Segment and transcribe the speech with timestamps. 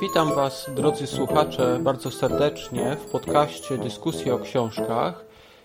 [0.00, 5.24] Witam Was, drodzy słuchacze, bardzo serdecznie w podcaście Dyskusji o książkach.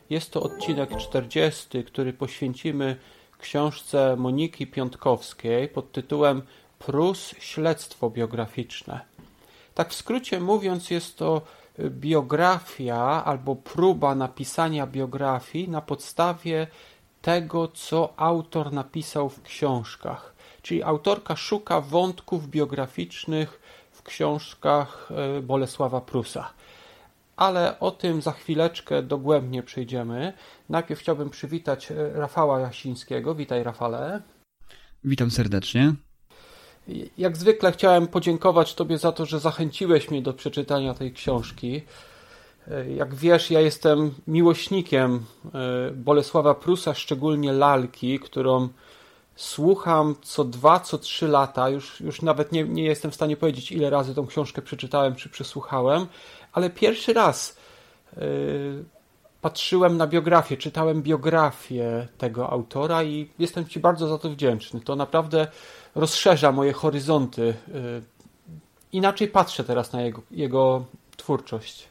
[0.09, 2.96] Jest to odcinek 40, który poświęcimy
[3.39, 6.42] książce Moniki Piątkowskiej pod tytułem
[6.80, 9.00] Prus śledztwo biograficzne.
[9.76, 11.42] Tak w skrócie mówiąc, jest to
[11.80, 16.67] biografia albo próba napisania biografii na podstawie
[17.22, 20.34] tego, co autor napisał w książkach.
[20.62, 23.59] Czyli autorka szuka wątków biograficznych
[23.91, 26.50] w książkach e, Bolesława Prusa.
[27.36, 30.34] Ale o tym za chwileczkę dogłębnie przejdziemy.
[30.70, 33.36] Najpierw chciałbym przywitać e, Rafała Jasińskiego.
[33.36, 34.22] Witaj, Rafale.
[35.03, 35.94] Witam serdecznie.
[37.18, 41.82] Jak zwykle chciałem podziękować Tobie za to, że zachęciłeś mnie do przeczytania tej książki.
[42.68, 45.26] E, jak wiesz, ja jestem miłośnikiem
[45.94, 48.70] Bolesława Prusa, szczególnie lalki, którą
[49.36, 51.70] słucham co dwa, co trzy lata.
[51.70, 55.30] Już, już nawet nie, nie jestem w stanie powiedzieć, ile razy tą książkę przeczytałem czy
[55.30, 56.08] przesłuchałem,
[56.52, 57.58] ale pierwszy raz
[58.17, 58.23] yy,
[59.41, 64.80] patrzyłem na biografię, czytałem biografię tego autora i jestem Ci bardzo za to wdzięczny.
[64.81, 65.47] To naprawdę
[65.95, 67.53] rozszerza moje horyzonty.
[67.67, 68.02] Yy,
[68.91, 70.85] inaczej patrzę teraz na jego, jego
[71.17, 71.88] twórczość.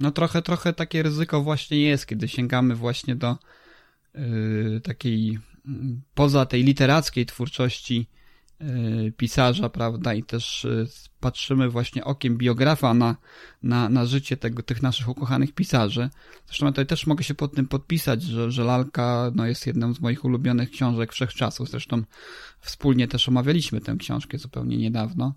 [0.00, 3.36] No trochę, trochę takie ryzyko właśnie jest, kiedy sięgamy właśnie do
[4.14, 5.38] yy, takiej
[6.14, 8.17] poza tej literackiej twórczości y,
[9.16, 10.86] pisarza, prawda, i też y,
[11.20, 13.16] patrzymy właśnie okiem biografa na,
[13.62, 16.10] na, na życie tego, tych naszych ukochanych pisarzy.
[16.46, 19.94] Zresztą ja tutaj też mogę się pod tym podpisać, że, że Lalka no, jest jedną
[19.94, 21.70] z moich ulubionych książek wszechczasów.
[21.70, 22.02] Zresztą
[22.60, 25.34] wspólnie też omawialiśmy tę książkę zupełnie niedawno.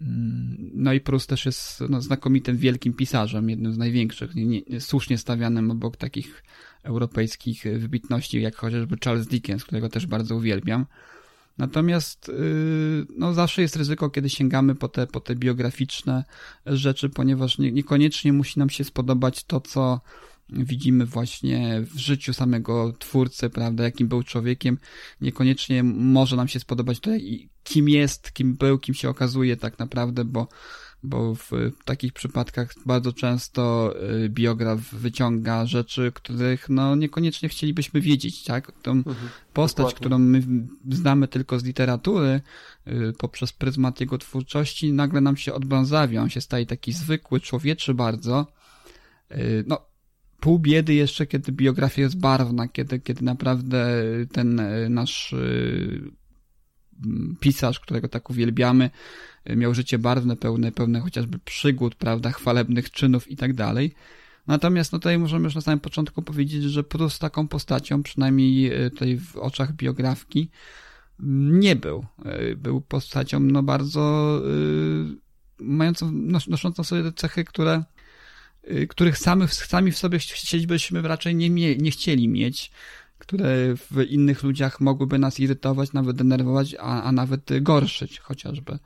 [0.00, 4.80] Mm, no i Proust też jest no, znakomitym, wielkim pisarzem, jednym z największych, nie, nie,
[4.80, 6.42] słusznie stawianym obok takich
[6.82, 10.86] europejskich wybitności, jak chociażby Charles Dickens, którego też bardzo uwielbiam.
[11.58, 16.24] Natomiast yy, no, zawsze jest ryzyko, kiedy sięgamy po te, po te biograficzne
[16.66, 20.00] rzeczy, ponieważ nie, niekoniecznie musi nam się spodobać to, co
[20.48, 24.78] widzimy właśnie w życiu samego twórcy, prawda, jakim był człowiekiem.
[25.20, 27.10] Niekoniecznie może nam się spodobać to,
[27.64, 30.48] kim jest, kim był, kim się okazuje tak naprawdę, bo
[31.04, 31.50] bo w
[31.84, 33.94] takich przypadkach bardzo często
[34.24, 38.72] y, biograf wyciąga rzeczy, których no niekoniecznie chcielibyśmy wiedzieć, tak?
[38.82, 39.16] Tą mhm,
[39.52, 40.00] postać, dokładnie.
[40.00, 40.42] którą my
[40.90, 42.40] znamy tylko z literatury,
[42.86, 47.94] y, poprzez pryzmat jego twórczości, nagle nam się odbrązawia, on się staje taki zwykły, człowieczy
[47.94, 48.46] bardzo.
[49.32, 49.78] Y, no,
[50.40, 53.86] pół biedy jeszcze, kiedy biografia jest barwna, kiedy, kiedy naprawdę
[54.32, 54.60] ten
[54.90, 55.34] nasz
[57.40, 58.90] pisarz, którego tak uwielbiamy,
[59.56, 63.94] miał życie barwne, pełne, pełne chociażby przygód, prawda, chwalebnych czynów i tak dalej.
[64.46, 68.90] Natomiast no tutaj możemy już na samym początku powiedzieć, że Prus taką postacią, przynajmniej e,
[68.90, 70.50] tutaj w oczach biografki,
[71.18, 72.06] nie był.
[72.24, 75.16] E, był postacią no bardzo yy,
[75.58, 76.12] mającą,
[76.48, 77.84] noszącą sobie cechy, które
[78.88, 82.70] których sami, sami w sobie chcielibyśmy raczej nie, nie chcieli mieć,
[83.18, 88.78] które w innych ludziach mogłyby nas irytować, nawet denerwować, a, a nawet gorszyć chociażby.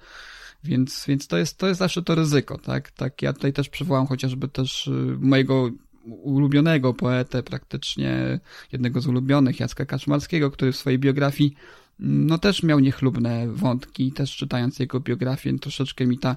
[0.65, 2.91] Więc, więc to, jest, to jest zawsze to ryzyko, tak?
[2.91, 5.71] Tak, ja tutaj też przywołam chociażby też y, mojego
[6.05, 8.41] ulubionego poetę, praktycznie
[8.72, 11.55] jednego z ulubionych, Jacka Kaczmarskiego, który w swojej biografii
[12.00, 16.36] no też miał niechlubne wątki, też czytając jego biografię, troszeczkę mi ta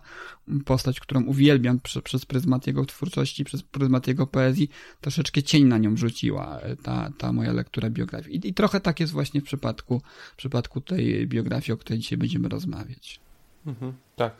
[0.65, 4.69] postać, którą uwielbiam przez, przez pryzmat jego twórczości, przez pryzmat jego poezji,
[5.01, 8.35] troszeczkę cień na nią rzuciła e, ta, ta moja lektura biografii.
[8.35, 10.01] I, I, trochę tak jest właśnie w przypadku,
[10.33, 13.19] w przypadku tej biografii, o której dzisiaj będziemy rozmawiać.
[13.65, 14.33] Mhm, tak.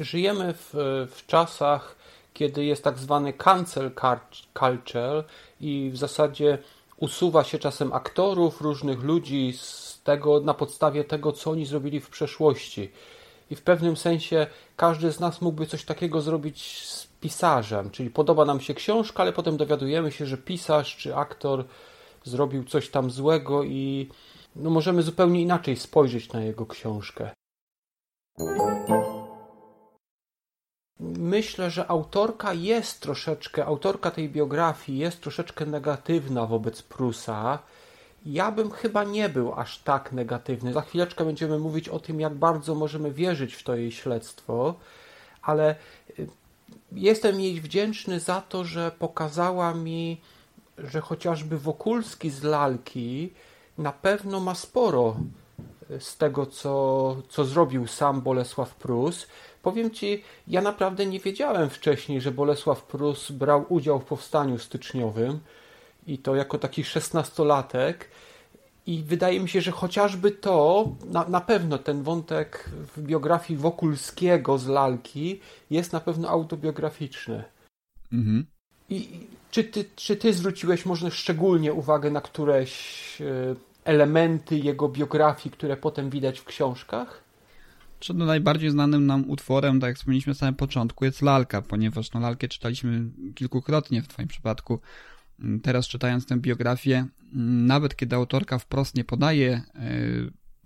[0.00, 0.70] Żyjemy w,
[1.10, 1.96] w czasach,
[2.34, 3.90] kiedy jest tak zwany cancel
[4.54, 5.24] culture
[5.60, 6.58] i w zasadzie
[6.96, 12.10] usuwa się czasem aktorów, różnych ludzi z tego, na podstawie tego, co oni zrobili w
[12.10, 12.90] przeszłości.
[13.50, 18.44] I w pewnym sensie każdy z nas mógłby coś takiego zrobić z pisarzem, czyli podoba
[18.44, 21.64] nam się książka, ale potem dowiadujemy się, że pisarz czy aktor
[22.24, 24.08] zrobił coś tam złego i
[24.56, 27.30] no, możemy zupełnie inaczej spojrzeć na jego książkę.
[31.00, 37.58] Myślę, że autorka jest troszeczkę, autorka tej biografii jest troszeczkę negatywna wobec Prusa.
[38.26, 40.72] Ja bym chyba nie był aż tak negatywny.
[40.72, 44.74] Za chwileczkę będziemy mówić o tym, jak bardzo możemy wierzyć w to jej śledztwo,
[45.42, 45.76] ale
[46.18, 46.26] y,
[46.92, 50.20] jestem jej wdzięczny za to, że pokazała mi,
[50.78, 53.32] że chociażby Wokulski z lalki
[53.78, 55.16] na pewno ma sporo
[55.98, 59.26] z tego, co, co zrobił sam Bolesław Prus.
[59.62, 65.40] Powiem Ci, ja naprawdę nie wiedziałem wcześniej, że Bolesław Prus brał udział w powstaniu styczniowym.
[66.06, 68.08] I to jako taki szesnastolatek.
[68.86, 74.58] I wydaje mi się, że chociażby to, na, na pewno ten wątek w biografii Wokulskiego
[74.58, 75.40] z lalki
[75.70, 77.44] jest na pewno autobiograficzny.
[78.12, 78.46] Mhm.
[78.90, 79.08] I
[79.50, 83.54] czy ty, czy ty zwróciłeś może szczególnie uwagę na któreś e,
[83.84, 87.24] elementy jego biografii, które potem widać w książkach?
[88.00, 92.12] Czy no najbardziej znanym nam utworem, tak jak wspomnieliśmy na samym początku, jest Lalka, ponieważ
[92.12, 93.04] no Lalkę czytaliśmy
[93.34, 94.80] kilkukrotnie w twoim przypadku.
[95.62, 97.06] Teraz czytając tę biografię,
[97.66, 99.62] nawet kiedy autorka wprost nie podaje e,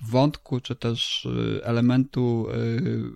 [0.02, 2.46] wątku, czy też e, elementu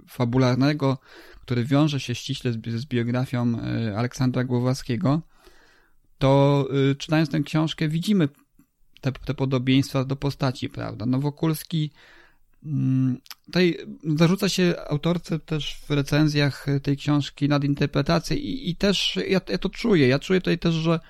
[0.08, 0.98] fabularnego,
[1.40, 3.52] który wiąże się ściśle z, biografią
[3.96, 5.20] Aleksandra Głowackiego,
[6.18, 6.68] to
[6.98, 8.28] czytając tę książkę widzimy
[9.02, 11.06] te, te podobieństwa do postaci, prawda?
[11.06, 11.90] No Wokulski
[12.64, 19.40] mm, tutaj zarzuca się autorce też w recenzjach tej książki nadinterpretację i, i też ja,
[19.48, 20.08] ja to czuję.
[20.08, 21.00] Ja czuję tutaj też, że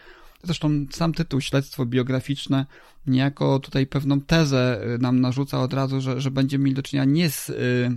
[0.42, 2.66] zresztą sam tytuł śledztwo biograficzne
[3.06, 7.30] niejako tutaj pewną tezę nam narzuca od razu, że, że będziemy mieli do czynienia nie
[7.30, 7.90] z y,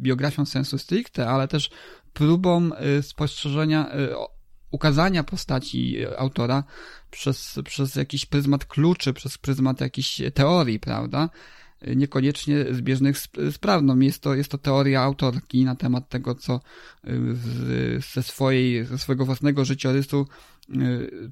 [0.00, 1.70] biografią sensu stricte, ale też
[2.12, 4.08] próbą y, spostrzeżenia y,
[4.70, 6.64] ukazania postaci autora
[7.10, 11.28] przez, przez jakiś pryzmat kluczy, przez pryzmat jakichś teorii, prawda?
[11.96, 13.98] Niekoniecznie zbieżnych z, z prawdą.
[13.98, 16.60] Jest to, jest to teoria autorki na temat tego, co
[17.04, 20.53] y, ze, swojej, ze swojego własnego życiorysu y,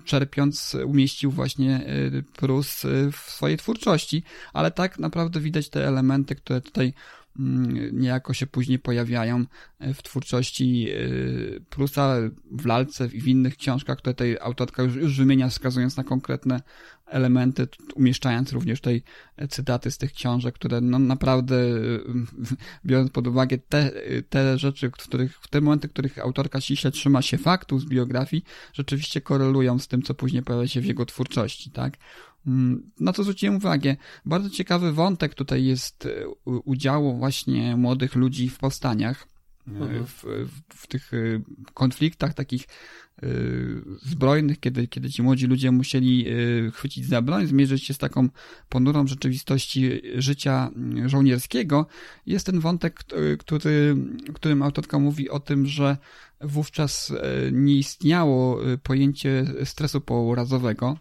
[0.05, 2.82] czerpiąc umieścił właśnie y, Prus
[3.12, 6.93] w swojej twórczości, ale tak naprawdę widać te elementy, które tutaj
[7.93, 9.44] niejako się później pojawiają
[9.79, 12.17] e, w twórczości e, Prusa,
[12.50, 16.61] w Lalce i w innych książkach, które tej autorka już, już wymienia, wskazując na konkretne
[17.06, 19.02] elementy, umieszczając również tutaj
[19.49, 21.56] cytaty z tych książek, które no naprawdę,
[22.87, 23.90] biorąc pod uwagę te,
[24.28, 27.85] te rzeczy, w których, w te momenty, w których autorka ściśle trzyma się faktów z
[27.85, 31.99] biografii, rzeczywiście korelują z tym, co później pojawia się w jego twórczości, tak?
[32.47, 33.97] Mm, na co zwróciłem uwagę.
[34.25, 39.27] Bardzo ciekawy wątek tutaj jest e, udziału właśnie młodych ludzi w powstaniach,
[39.69, 40.06] e, mhm.
[40.06, 41.17] w, w, w, tych e,
[41.75, 42.65] konfliktach takich
[44.03, 46.27] zbrojnych, kiedy, kiedy ci młodzi ludzie musieli
[46.73, 48.29] chwycić za broń, zmierzyć się z taką
[48.69, 51.87] ponurą rzeczywistości życia mm, żołnierskiego.
[52.27, 53.05] Jest ten wątek,
[53.38, 53.97] który,
[54.35, 55.97] którym autorka mówi o tym, że
[56.41, 57.12] wówczas
[57.53, 60.99] nie istniało pojęcie stresu pourazowego,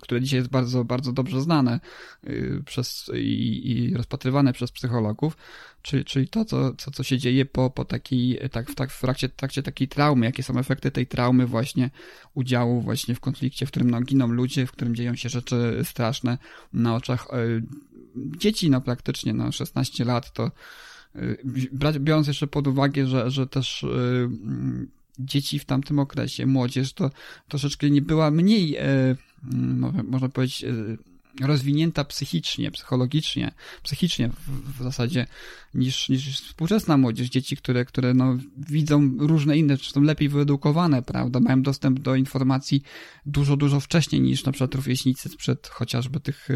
[0.00, 1.80] które dzisiaj jest bardzo, bardzo dobrze znane
[2.24, 5.36] y, przez, i, i rozpatrywane przez psychologów,
[5.82, 9.00] czyli, czyli to, co, co, co się dzieje po, po takiej, tak, w, tak, w
[9.00, 11.90] trakcie, trakcie takiej traumy, jakie są efekty tej traumy właśnie
[12.34, 16.38] udziału właśnie w konflikcie, w którym no, giną ludzie, w którym dzieją się rzeczy straszne
[16.72, 17.62] na oczach y,
[18.16, 20.50] dzieci, no praktycznie, no 16 lat, to
[21.16, 21.38] y,
[22.00, 23.86] biorąc jeszcze pod uwagę, że, że też
[25.18, 27.10] dzieci w tamtym okresie, młodzież, to
[27.48, 29.16] troszeczkę nie była mniej, e,
[30.04, 30.72] można powiedzieć, e,
[31.42, 35.26] rozwinięta psychicznie, psychologicznie, psychicznie w, w, zasadzie
[35.74, 37.28] niż, niż współczesna młodzież.
[37.28, 42.14] Dzieci, które, które no, widzą różne inne, czy są lepiej wyedukowane, prawda, mają dostęp do
[42.14, 42.82] informacji
[43.26, 46.48] dużo, dużo wcześniej niż na przykład rówieśnicy sprzed chociażby tych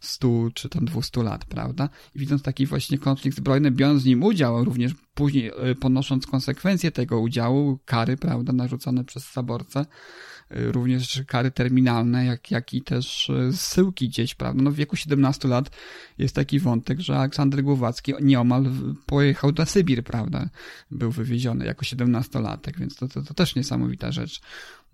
[0.00, 1.88] 100 y, czy tam 200 lat, prawda.
[2.14, 6.90] I widząc taki właśnie konflikt zbrojny, biorąc w nim udział, również później y, ponosząc konsekwencje
[6.90, 13.28] tego udziału, kary, prawda, narzucone przez zaborcę, Y, również kary terminalne, jak, jak i też
[13.28, 14.62] y, zsyłki gdzieś, prawda?
[14.62, 15.70] No w wieku 17 lat
[16.18, 18.70] jest taki wątek, że Aleksander Głowacki nieomal
[19.06, 20.48] pojechał do Sybir, prawda?
[20.90, 24.40] Był wywieziony jako 17-latek, więc to, to, to też niesamowita rzecz.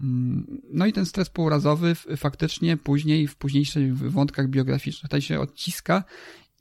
[0.01, 6.05] Mm, no i ten stres półrazowy faktycznie później, w późniejszych wątkach biograficznych tutaj się odciska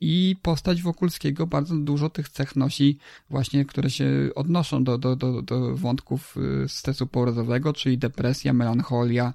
[0.00, 2.98] i postać Wokulskiego bardzo dużo tych cech nosi
[3.30, 9.34] właśnie, które się odnoszą do, do, do, do wątków y, stresu pourazowego, czyli depresja, melancholia,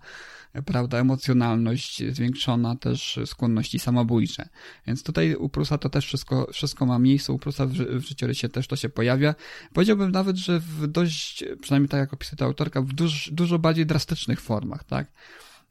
[0.65, 4.49] prawda, emocjonalność zwiększona, też skłonności samobójcze.
[4.87, 8.49] Więc tutaj u Prusa to też wszystko, wszystko ma miejsce, u Prusa w, w życiorysie
[8.49, 9.35] też to się pojawia.
[9.73, 13.85] Powiedziałbym nawet, że w dość, przynajmniej tak jak opisuje ta autorka, w duż, dużo bardziej
[13.85, 15.07] drastycznych formach, tak?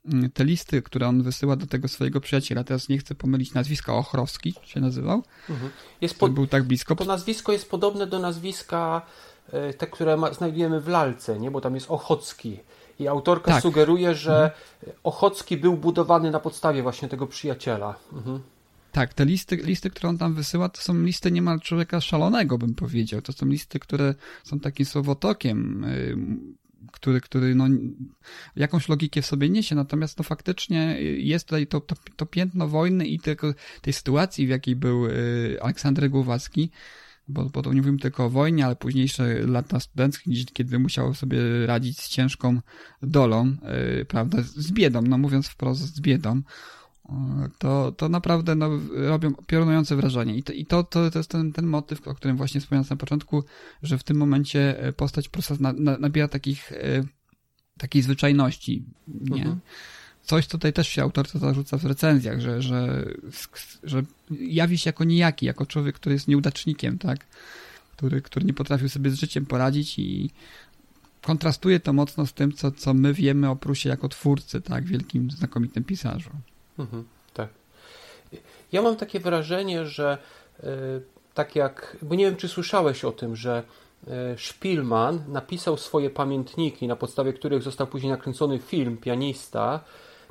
[0.05, 3.95] Mm, te listy, które on wysyła do tego swojego przyjaciela, teraz nie chcę pomylić nazwiska,
[3.95, 5.71] Ochrowski się nazywał, mhm.
[6.01, 6.33] jest pod...
[6.33, 6.97] był tak blisko.
[6.97, 9.03] To nazwisko jest podobne do nazwiska
[9.53, 11.51] e, te, które ma, znajdujemy w lalce, nie?
[11.51, 12.59] bo tam jest Ochocki.
[12.99, 13.63] I autorka tak.
[13.63, 14.99] sugeruje, że mhm.
[15.05, 17.95] Ochocki był budowany na podstawie właśnie tego przyjaciela.
[18.13, 18.41] Mhm.
[18.93, 22.75] Tak, te listy, listy, które on tam wysyła, to są listy niemal człowieka szalonego, bym
[22.75, 23.23] powiedział.
[23.23, 24.15] To są listy, które
[24.45, 25.87] są takim słowotokiem
[26.93, 27.65] który, który no,
[28.57, 33.07] jakąś logikę w sobie niesie, natomiast no, faktycznie jest tutaj to, to, to piętno wojny
[33.07, 36.71] i tego, tej sytuacji, w jakiej był y, Aleksander Głowacki,
[37.29, 41.67] bo, bo to nie mówimy tylko o wojnie, ale późniejsze lata studenckie, kiedy musiał sobie
[41.67, 42.61] radzić z ciężką
[43.03, 43.57] dolą,
[43.97, 46.43] yy, prawda, z biedą, no mówiąc wprost, z biedą,
[47.59, 50.37] to, to naprawdę no, robią piorunujące wrażenie.
[50.37, 52.97] I to, i to, to, to jest ten, ten motyw, o którym właśnie wspomniałem na
[52.97, 53.45] początku,
[53.83, 57.05] że w tym momencie e, postać prosta na, na, nabiera takich, e,
[57.79, 58.85] takiej zwyczajności.
[59.09, 59.43] Nie?
[59.43, 59.61] Mhm.
[60.23, 63.09] Coś tutaj też się autor to zarzuca w recenzjach, że, że,
[63.83, 67.27] że jawi się jako nijaki, jako człowiek, który jest nieudacznikiem, tak?
[67.93, 70.31] Który, który nie potrafił sobie z życiem poradzić i
[71.23, 74.85] kontrastuje to mocno z tym, co, co my wiemy o Prusie jako twórcy, tak?
[74.85, 76.31] Wielkim, znakomitym pisarzu.
[76.79, 77.05] Mhm,
[77.35, 77.49] tak.
[78.73, 80.19] Ja mam takie wrażenie, że
[80.61, 80.65] y,
[81.35, 83.63] tak jak, bo nie wiem, czy słyszałeś o tym, że
[84.09, 89.81] y, Szpilman napisał swoje pamiętniki, na podstawie których został później nakręcony film Pianista.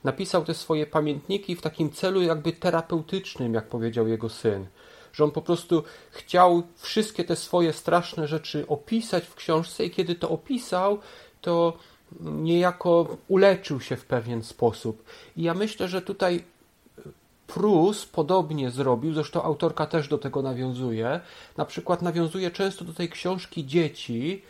[0.03, 4.67] Napisał te swoje pamiętniki w takim celu jakby terapeutycznym, jak powiedział jego syn.
[5.13, 10.15] Że on po prostu chciał wszystkie te swoje straszne rzeczy opisać w książce i kiedy
[10.15, 10.99] to opisał,
[11.41, 11.77] to
[12.21, 15.03] niejako uleczył się w pewien sposób.
[15.37, 16.43] I ja myślę, że tutaj
[17.47, 21.19] Prus podobnie zrobił, zresztą autorka też do tego nawiązuje.
[21.57, 24.41] Na przykład nawiązuje często do tej książki Dzieci.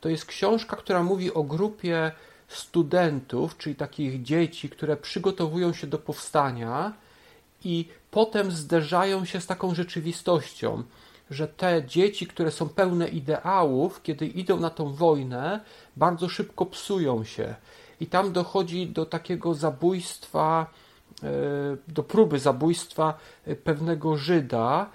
[0.00, 2.12] To jest książka, która mówi o grupie
[2.48, 6.92] studentów, czyli takich dzieci, które przygotowują się do powstania
[7.64, 10.82] i potem zderzają się z taką rzeczywistością
[11.30, 15.60] że te dzieci, które są pełne ideałów, kiedy idą na tą wojnę,
[15.96, 17.54] bardzo szybko psują się.
[18.00, 20.66] I tam dochodzi do takiego zabójstwa,
[21.22, 21.28] e,
[21.88, 23.14] do próby zabójstwa
[23.46, 24.90] e, pewnego Żyda.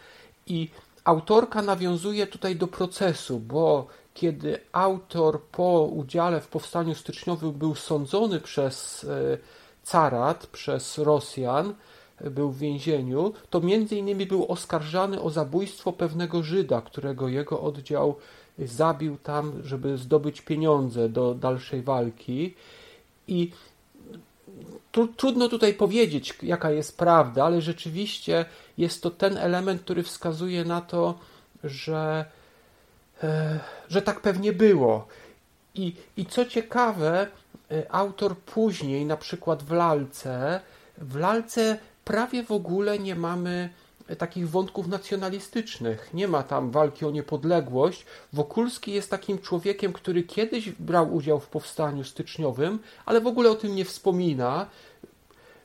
[0.47, 0.69] I
[1.03, 8.39] autorka nawiązuje tutaj do procesu, bo kiedy autor po udziale w powstaniu styczniowym był sądzony
[8.39, 9.37] przez e,
[9.83, 11.73] carat, przez Rosjan,
[12.23, 18.15] był w więzieniu, to między innymi był oskarżany o zabójstwo pewnego Żyda, którego jego oddział
[18.59, 22.53] zabił tam, żeby zdobyć pieniądze do dalszej walki.
[23.27, 23.51] I
[24.91, 28.45] tu, trudno tutaj powiedzieć, jaka jest prawda, ale rzeczywiście
[28.77, 31.19] jest to ten element, który wskazuje na to,
[31.63, 32.25] że,
[33.23, 33.59] e,
[33.89, 35.07] że tak pewnie było.
[35.75, 37.27] I, I co ciekawe,
[37.71, 40.61] e, autor później, na przykład w lalce,
[40.97, 43.69] w lalce prawie w ogóle nie mamy
[44.17, 46.09] takich wątków nacjonalistycznych.
[46.13, 48.05] Nie ma tam walki o niepodległość.
[48.33, 53.55] Wokulski jest takim człowiekiem, który kiedyś brał udział w powstaniu styczniowym, ale w ogóle o
[53.55, 54.65] tym nie wspomina.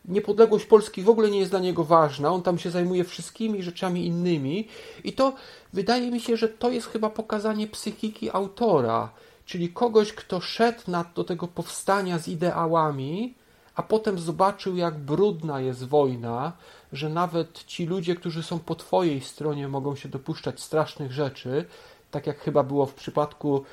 [0.05, 2.33] Niepodległość Polski w ogóle nie jest dla niego ważna.
[2.33, 4.69] On tam się zajmuje wszystkimi rzeczami innymi.
[5.05, 5.33] I to
[5.73, 9.13] wydaje mi się, że to jest chyba pokazanie psychiki autora,
[9.47, 10.83] czyli kogoś, kto szedł
[11.15, 13.35] do tego powstania z ideałami,
[13.77, 16.53] a potem zobaczył, jak brudna jest wojna,
[16.93, 21.65] że nawet ci ludzie, którzy są po Twojej stronie, mogą się dopuszczać strasznych rzeczy,
[22.11, 23.65] tak jak chyba było w przypadku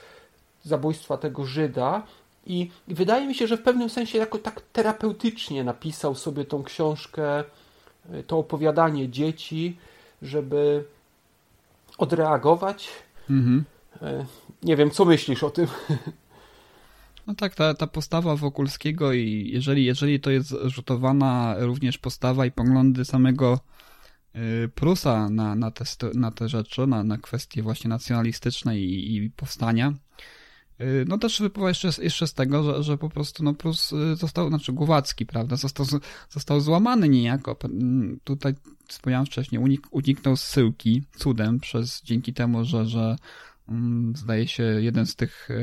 [0.63, 2.03] zabójstwa tego Żyda.
[2.45, 7.43] I, wydaje mi się, że w pewnym sensie jako tak terapeutycznie napisał sobie tą książkę,
[8.13, 9.77] y, to opowiadanie dzieci,
[10.21, 10.83] żeby
[11.97, 12.89] odreagować.
[13.29, 13.63] Mhm.
[14.01, 14.25] Y,
[14.63, 15.67] nie wiem, co myślisz o tym?
[17.27, 22.51] No tak, ta, ta postawa Wokulskiego i jeżeli, jeżeli to jest rzutowana również postawa i
[22.51, 23.59] poglądy samego
[24.35, 29.29] y, Prusa na, na, te, na te rzeczy, na, na kwestie właśnie nacjonalistyczne i, i
[29.29, 29.93] powstania,
[30.81, 34.15] y, no też wypływa jeszcze, jeszcze z tego, że, że po prostu no Prus y,
[34.15, 35.85] został, znaczy Głowacki, prawda, został,
[36.29, 37.57] został złamany niejako.
[38.23, 38.53] Tutaj
[38.87, 43.15] wspomniałem wcześniej, unik, uniknął zsyłki cudem przez, dzięki temu, że, że
[44.15, 45.55] zdaje się, jeden z tych e,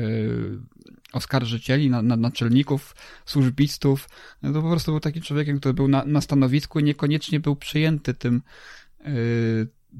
[1.13, 4.09] oskarżycieli, naczelników, służbistów,
[4.41, 7.55] no to po prostu był takim człowiekiem, który był na, na stanowisku i niekoniecznie był
[7.55, 8.41] przyjęty tym,
[8.99, 9.11] e,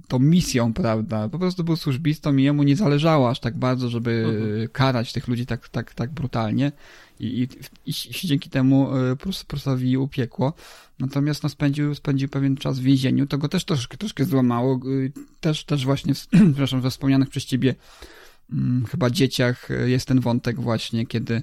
[0.08, 1.30] tą misją, prawda?
[1.30, 4.68] Po prostu był służbistą i jemu nie zależało aż tak bardzo, żeby mhm.
[4.68, 6.72] karać tych ludzi tak, tak, tak brutalnie
[7.20, 7.48] i, i,
[7.90, 9.16] i się dzięki temu e,
[9.48, 10.54] Prusowi upiekło.
[11.00, 14.80] Natomiast no, spędził, spędził pewien czas w więzieniu, to go też troszkę, troszkę złamało.
[14.86, 16.14] Y, też, też właśnie,
[16.54, 17.76] przepraszam, we wspomnianych przez ciebie
[18.90, 21.42] chyba dzieciach e, jest ten wątek właśnie, kiedy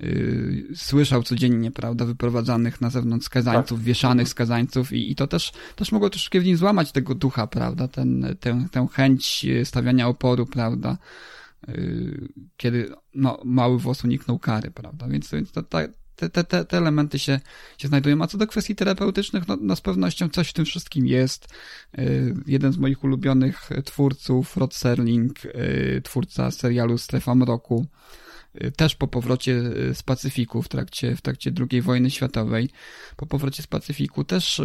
[0.00, 3.86] y, słyszał codziennie, prawda, wyprowadzanych na zewnątrz skazańców, tak.
[3.86, 7.88] wieszanych skazańców i, i to też, też mogło troszkę w nim złamać tego ducha, prawda,
[7.88, 10.98] ten, tę, tę chęć e, stawiania oporu, prawda,
[11.68, 15.78] y, kiedy no, mały włos uniknął kary, prawda, więc, więc to, ta,
[16.28, 17.40] te, te, te elementy się,
[17.78, 18.22] się znajdują.
[18.22, 21.48] A co do kwestii terapeutycznych, no, no z pewnością coś w tym wszystkim jest.
[21.98, 27.86] Y, jeden z moich ulubionych twórców, Rod Serling, y, twórca serialu Strefa Mroku,
[28.64, 29.62] y, też po powrocie
[29.94, 32.70] z Pacyfiku w trakcie, w trakcie II wojny światowej,
[33.16, 34.62] po powrocie z Pacyfiku też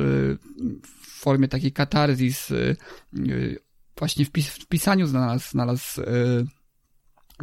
[0.92, 2.54] w formie takiej katarzis
[3.98, 6.02] właśnie w, pis w pisaniu znalazł, znalazł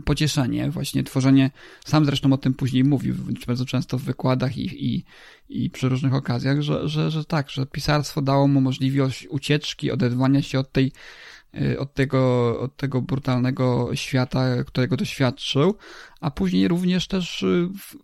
[0.04, 1.50] pocieszenie, właśnie tworzenie,
[1.84, 3.14] sam zresztą o tym później mówił,
[3.46, 5.04] bardzo często w wykładach i, i,
[5.48, 10.42] i przy różnych okazjach, że, że, że tak, że pisarstwo dało mu możliwość ucieczki, oderwania
[10.42, 10.92] się od tej
[11.60, 15.74] y, od tego, od tego brutalnego świata, którego doświadczył,
[16.20, 17.96] a później również też y, w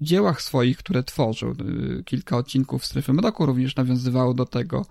[0.00, 1.50] dziełach swoich, które tworzył.
[1.50, 4.86] Y, kilka odcinków Strefy Mroku również nawiązywało do tego,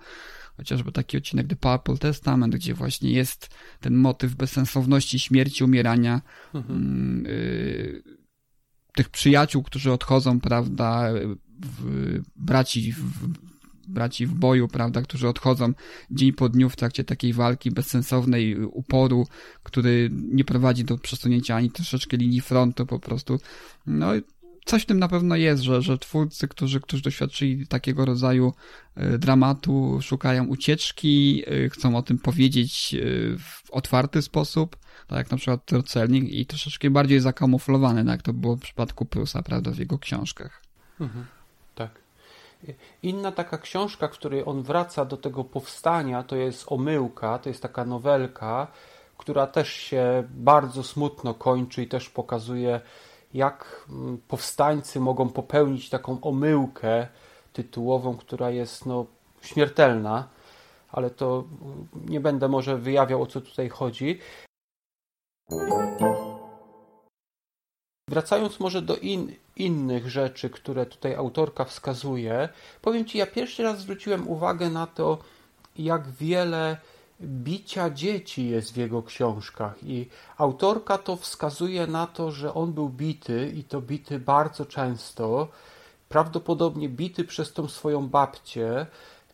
[0.56, 3.48] chociażby taki odcinek The Purple Testament, gdzie właśnie jest
[3.80, 6.22] ten motyw bezsensowności śmierci, umierania
[6.54, 7.26] mhm.
[7.26, 8.02] y,
[8.94, 11.12] tych przyjaciół, którzy odchodzą, prawda,
[11.62, 13.28] w, braci w,
[13.88, 15.72] braci w boju, prawda, którzy odchodzą
[16.10, 19.26] dzień po dniu w trakcie takiej walki bezsensownej, uporu,
[19.62, 23.40] który nie prowadzi do przesunięcia ani troszeczkę linii frontu, po prostu.
[23.86, 24.12] No,
[24.64, 28.52] coś w tym na pewno jest, że, że twórcy, którzy, którzy doświadczyli takiego rodzaju
[28.96, 32.98] e, dramatu, szukają ucieczki, e, chcą o tym powiedzieć e,
[33.38, 38.32] w otwarty sposób, tak jak na przykład Trocelnik i troszeczkę bardziej zakamuflowane, tak jak to
[38.32, 40.62] było w przypadku Prusa, prawda, w jego książkach.
[41.00, 41.26] Mhm,
[41.74, 42.04] tak.
[43.02, 47.62] Inna taka książka, w której on wraca do tego powstania, to jest Omyłka, to jest
[47.62, 48.66] taka nowelka,
[49.18, 52.80] która też się bardzo smutno kończy i też pokazuje
[53.34, 57.06] jak mm, powstańcy mogą popełnić taką omyłkę
[57.52, 59.06] tytułową, która jest no,
[59.40, 60.28] śmiertelna,
[60.92, 64.18] ale to mm, nie będę może wyjawiał o co tutaj chodzi.
[68.10, 72.48] Wracając może do in, innych rzeczy, które tutaj autorka wskazuje,
[72.82, 75.18] powiem Ci, ja pierwszy raz zwróciłem uwagę na to,
[75.76, 76.76] jak wiele
[77.20, 82.88] bicia dzieci jest w jego książkach i autorka to wskazuje na to, że on był
[82.88, 85.48] bity i to bity bardzo często,
[86.08, 88.86] prawdopodobnie bity przez tą swoją babcię.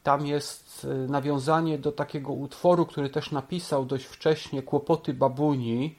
[0.03, 5.97] Tam jest e, nawiązanie do takiego utworu, który też napisał dość wcześnie, Kłopoty babuni,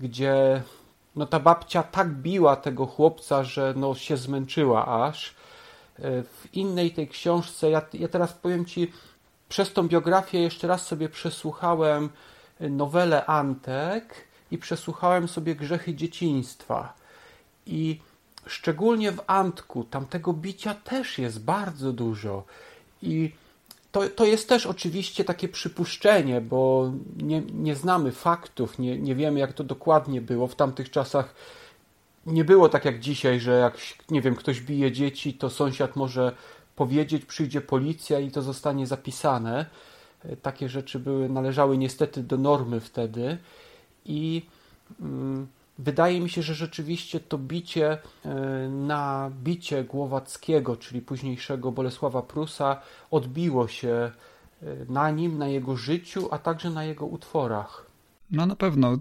[0.00, 0.62] gdzie
[1.16, 5.34] no, ta babcia tak biła tego chłopca, że no, się zmęczyła aż.
[5.98, 8.92] E, w innej tej książce, ja, ja teraz powiem Ci,
[9.48, 12.08] przez tą biografię jeszcze raz sobie przesłuchałem
[12.60, 14.14] nowelę Antek
[14.50, 16.94] i przesłuchałem sobie Grzechy dzieciństwa.
[17.66, 18.00] I
[18.46, 22.44] szczególnie w Antku tamtego bicia też jest bardzo dużo.
[23.02, 23.32] I
[23.92, 29.40] to, to jest też oczywiście takie przypuszczenie, bo nie, nie znamy faktów, nie, nie wiemy
[29.40, 30.46] jak to dokładnie było.
[30.46, 31.34] W tamtych czasach
[32.26, 33.76] nie było tak jak dzisiaj, że jak
[34.10, 36.32] nie wiem, ktoś bije dzieci, to sąsiad może
[36.76, 39.66] powiedzieć, przyjdzie policja i to zostanie zapisane.
[40.24, 43.38] E, takie rzeczy były, należały niestety do normy wtedy
[44.04, 44.42] i
[45.00, 45.46] mm,
[45.78, 52.80] wydaje mi się, że rzeczywiście to bicie e, na bicie Głowackiego, czyli późniejszego Bolesława Prusa,
[53.10, 54.12] odbiło się e,
[54.88, 57.86] na nim, na jego życiu, a także na jego utworach.
[58.30, 58.98] No na pewno.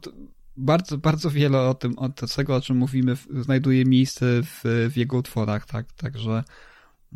[0.57, 4.61] Bardzo, bardzo wiele o tym, o tego, o czym mówimy, znajduje miejsce w,
[4.91, 5.91] w jego utworach, tak?
[5.91, 6.43] Także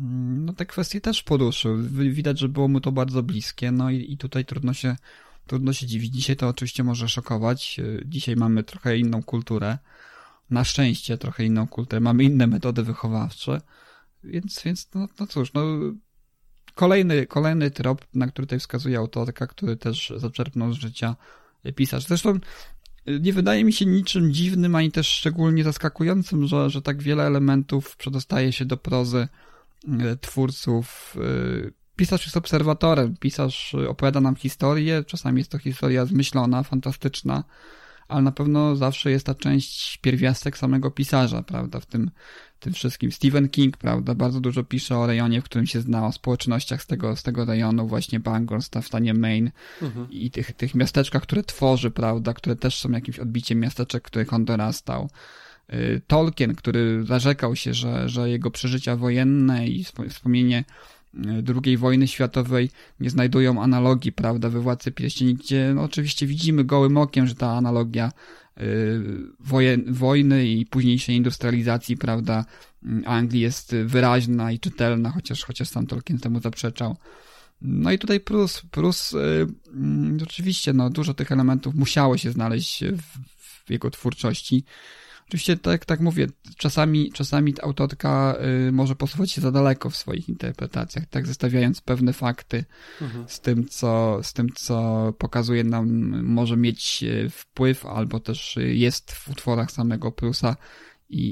[0.00, 1.78] no te kwestie też poruszył.
[1.90, 4.96] Widać, że było mu to bardzo bliskie, no i, i tutaj trudno się,
[5.46, 6.14] trudno się dziwić.
[6.14, 7.78] Dzisiaj to oczywiście może szokować.
[7.78, 9.78] Y, dzisiaj mamy trochę inną kulturę.
[10.50, 12.00] Na szczęście trochę inną kulturę.
[12.00, 13.60] Mamy inne metody wychowawcze.
[14.24, 15.62] Więc, więc no, no cóż, no
[16.74, 21.16] kolejny, kolejny trop, na który tutaj wskazuje autorka, który też zaczerpnął z życia
[21.76, 22.06] pisarz.
[22.06, 22.38] Zresztą
[23.08, 27.26] y, nie wydaje mi się niczym dziwnym, ani też szczególnie zaskakującym, że, że tak wiele
[27.26, 29.49] elementów przedostaje się do prozy E,
[30.20, 31.16] twórców.
[31.66, 37.44] E, pisarz jest obserwatorem, pisarz opowiada nam historię, czasami jest to historia zmyślona, fantastyczna,
[38.08, 42.10] ale na pewno zawsze jest ta część pierwiastek samego pisarza, prawda, w tym,
[42.60, 43.12] tym wszystkim.
[43.12, 46.86] Stephen King, prawda, bardzo dużo pisze o rejonie, w którym się zna, o społecznościach z
[46.86, 49.50] tego, z tego rejonu, właśnie Bangor, w stanie Maine
[49.82, 50.10] mhm.
[50.10, 54.32] i tych, tych miasteczkach, które tworzy, prawda, które też są jakimś odbiciem miasteczek, w których
[54.32, 55.10] on dorastał.
[55.72, 60.64] Y, Tolkien, który zarzekał się, że, że jego przeżycia wojenne i wspomnienie
[61.14, 61.18] y,
[61.64, 66.96] II wojny światowej nie znajdują analogii, prawda, we Władcy Pierścieni, gdzie no, oczywiście widzimy gołym
[66.96, 68.12] okiem, że ta analogia
[68.60, 69.00] y,
[69.40, 72.44] wojen, wojny i późniejszej industrializacji, prawda,
[73.06, 76.96] Anglii jest wyraźna i czytelna, chociaż, chociaż sam Tolkien temu zaprzeczał.
[77.62, 79.46] No i tutaj plus, plus y,
[80.22, 83.02] oczywiście no, dużo tych elementów musiało się znaleźć w,
[83.66, 84.64] w jego twórczości.
[85.30, 88.36] Oczywiście, tak, tak mówię, czasami, czasami autorka
[88.68, 92.64] y, może posuwać się za daleko w swoich interpretacjach, tak zestawiając pewne fakty
[93.00, 93.24] mhm.
[93.28, 95.88] z, tym, co, z tym, co pokazuje nam,
[96.24, 100.56] może mieć y, wpływ, albo też jest w utworach samego Prusa
[101.08, 101.22] i,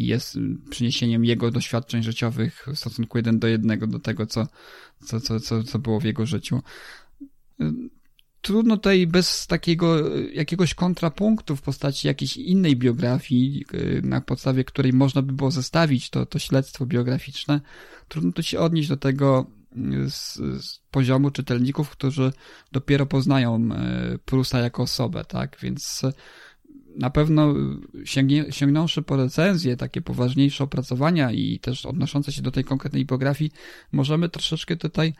[0.00, 0.38] i jest
[0.70, 4.46] przyniesieniem jego doświadczeń życiowych w stosunku jeden do jednego do tego, co,
[5.04, 6.62] co, co, co, co było w jego życiu.
[8.38, 13.64] Y, trudno tutaj bez takiego jakiegoś kontrapunktu w postaci jakiejś innej biografii,
[14.02, 17.60] na podstawie której można by było zestawić to, to śledztwo biograficzne,
[18.08, 19.46] trudno tu się odnieść do tego
[20.08, 22.32] z, z poziomu czytelników, którzy
[22.72, 23.68] dopiero poznają
[24.24, 25.56] Prusa jako osobę, tak?
[25.62, 26.02] Więc
[26.98, 27.54] na pewno
[28.04, 33.50] sięgnie, sięgnąwszy po recenzje, takie poważniejsze opracowania i też odnoszące się do tej konkretnej biografii,
[33.92, 35.12] możemy troszeczkę tutaj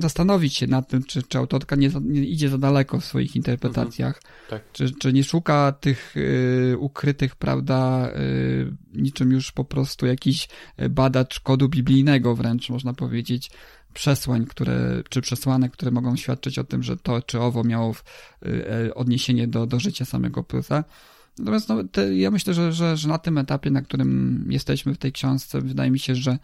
[0.00, 4.16] zastanowić się nad tym, czy, czy autorka nie, nie idzie za daleko w swoich interpretacjach,
[4.16, 4.34] mhm.
[4.50, 4.72] tak.
[4.72, 10.48] czy, czy nie szuka tych y, ukrytych, prawda, y, niczym już po prostu jakiś
[10.90, 13.50] badacz kodu biblijnego wręcz, można powiedzieć,
[13.94, 17.94] przesłań, które, czy przesłanek, które mogą świadczyć o tym, że to czy owo miało
[18.46, 20.84] y, odniesienie do, do życia samego Prusa.
[21.38, 24.98] Natomiast no, te, ja myślę, że, że, że na tym etapie, na którym jesteśmy w
[24.98, 26.38] tej książce, wydaje mi się, że,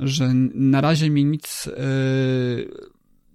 [0.00, 2.70] że na razie mi nic yy,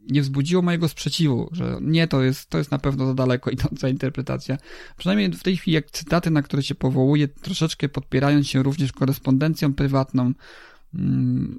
[0.10, 3.90] nie wzbudziło mojego sprzeciwu, że nie, to jest, to jest na pewno za daleko idąca
[3.90, 4.58] interpretacja.
[4.98, 9.74] Przynajmniej w tej chwili, jak cytaty, na które się powołuje, troszeczkę podpierając się również korespondencją
[9.74, 10.34] prywatną,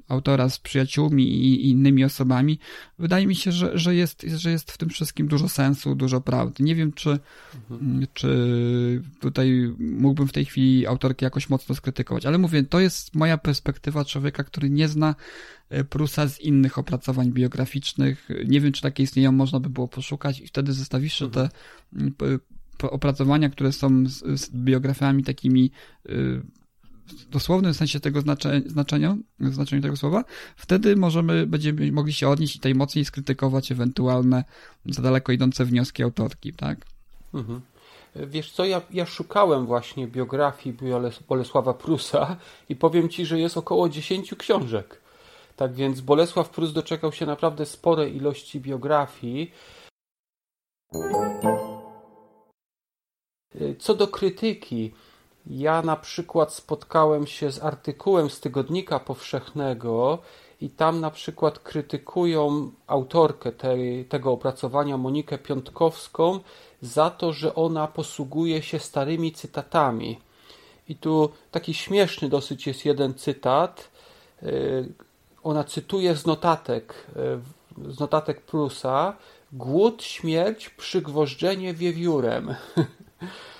[0.07, 2.59] autora z przyjaciółmi i innymi osobami,
[2.99, 6.63] wydaje mi się, że, że, jest, że jest w tym wszystkim dużo sensu, dużo prawdy.
[6.63, 7.09] Nie wiem, czy,
[7.69, 7.91] mhm.
[7.91, 13.15] Mm, czy tutaj mógłbym w tej chwili autorki jakoś mocno skrytykować, ale mówię, to jest
[13.15, 15.15] moja perspektywa człowieka, który nie zna
[15.69, 18.29] e, Prusa z innych opracowań biograficznych.
[18.47, 21.49] Nie wiem, czy takie istnieją, można by było poszukać i wtedy zestawiwszy mhm.
[21.49, 21.55] te
[21.99, 22.39] mm,
[22.83, 25.71] opracowania, które są z, z biografiami takimi
[26.09, 26.41] y,
[27.29, 28.21] dosłownym sensie tego
[28.65, 30.23] znaczenia, znaczeniu tego słowa,
[30.55, 34.43] wtedy możemy, będziemy mogli się odnieść i tej mocniej skrytykować ewentualne
[34.85, 36.85] za daleko idące wnioski autorki, tak?
[37.33, 37.61] Mhm.
[38.15, 40.77] Wiesz co, ja, ja szukałem właśnie biografii
[41.29, 42.37] Bolesława Prusa
[42.69, 45.01] i powiem Ci, że jest około 10 książek.
[45.55, 49.51] Tak więc Bolesław Prus doczekał się naprawdę sporej ilości biografii.
[53.79, 54.93] Co do krytyki,
[55.47, 60.19] ja na przykład spotkałem się z artykułem z Tygodnika Powszechnego
[60.61, 66.39] i tam na przykład krytykują autorkę tej, tego opracowania, Monikę Piątkowską,
[66.81, 70.19] za to, że ona posługuje się starymi cytatami.
[70.89, 73.89] I tu taki śmieszny dosyć jest jeden cytat.
[74.43, 74.93] Y,
[75.43, 77.05] ona cytuje z notatek,
[77.87, 79.15] y, z notatek Prusa:
[79.53, 82.55] Głód, śmierć, przygwożdżenie wiewiórem.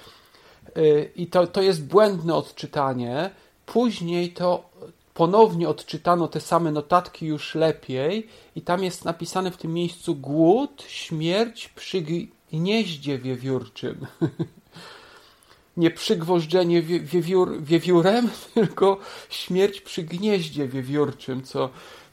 [0.77, 3.29] Y, i to, to jest błędne odczytanie.
[3.65, 4.69] Później to
[5.13, 10.83] ponownie odczytano te same notatki już lepiej i tam jest napisane w tym miejscu głód,
[10.87, 12.03] śmierć przy
[12.51, 14.05] gnieździe wiewiórczym.
[15.77, 18.99] Nie przygwożdżenie wiewiór, wiewiórem, tylko
[19.29, 21.69] śmierć przy gnieździe wiewiórczym, co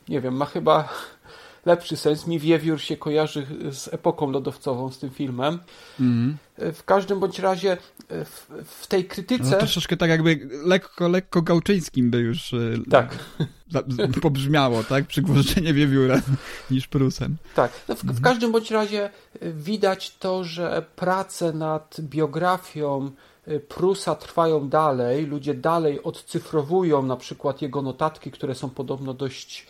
[0.08, 0.88] nie wiem, ma chyba
[1.66, 2.26] lepszy sens.
[2.26, 5.58] Mi Wiewiór się kojarzy z epoką lodowcową, z tym filmem.
[6.00, 6.36] Mm.
[6.58, 7.76] W każdym bądź razie
[8.08, 9.50] w, w tej krytyce...
[9.50, 12.58] No, troszeczkę tak jakby lekko, lekko gałczyńskim by już e,
[12.90, 13.18] tak.
[14.22, 15.06] pobrzmiało, tak?
[15.06, 16.20] Przygwożdżenie Wiewióra
[16.70, 17.36] niż Prusem.
[17.54, 17.72] Tak.
[17.88, 23.10] No w, w każdym bądź razie e, widać to, że prace nad biografią
[23.46, 29.66] e, Prusa trwają dalej, ludzie dalej odcyfrowują na przykład jego notatki, które są podobno dość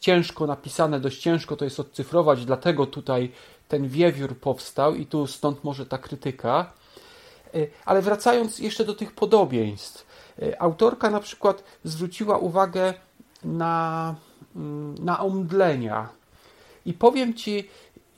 [0.00, 3.32] ciężko napisane, dość ciężko to jest odcyfrować, dlatego tutaj
[3.68, 6.72] ten wiewiór powstał i tu stąd może ta krytyka.
[7.54, 10.06] E, ale wracając jeszcze do tych podobieństw.
[10.42, 12.94] E, autorka na przykład zwróciła uwagę
[13.44, 14.14] na,
[14.56, 16.08] mm, na omdlenia.
[16.86, 17.68] I powiem Ci,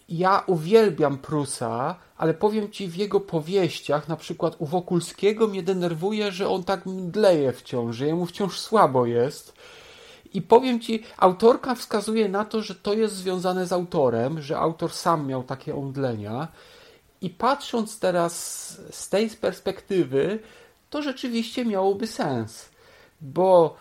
[0.09, 6.33] ja uwielbiam Prusa, ale powiem Ci w jego powieściach, na przykład u Wokulskiego mnie denerwuje,
[6.33, 9.53] że on tak mdleje wciąż, że jemu wciąż słabo jest
[10.35, 14.93] i powiem ci, autorka wskazuje na to, że to jest związane z autorem, że autor
[14.93, 16.49] sam miał takie omdlenia.
[17.21, 18.35] I patrząc teraz
[18.91, 20.39] z tej perspektywy,
[20.91, 22.69] to rzeczywiście miałoby sens,
[23.21, 23.77] bo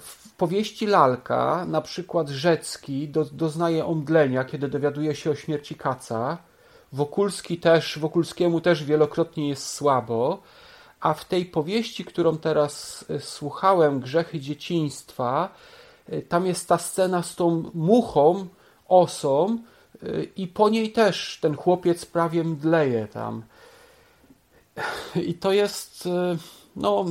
[0.00, 6.38] w powieści Lalka na przykład Rzecki do, doznaje omdlenia, kiedy dowiaduje się o śmierci Kaca.
[6.92, 10.42] Wokulski też, Wokulskiemu też wielokrotnie jest słabo,
[11.00, 15.48] a w tej powieści, którą teraz e, słuchałem, Grzechy dzieciństwa,
[16.28, 18.48] tam jest ta scena z tą muchą,
[18.88, 19.58] osą
[20.02, 23.42] y, i po niej też ten chłopiec prawie mdleje tam.
[25.28, 26.10] I to jest, y,
[26.76, 27.04] no,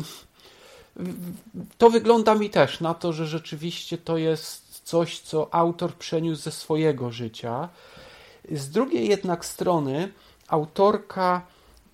[1.77, 6.51] to wygląda mi też na to, że rzeczywiście to jest coś, co autor przeniósł ze
[6.51, 7.69] swojego życia.
[8.51, 10.11] Z drugiej jednak strony,
[10.47, 11.41] autorka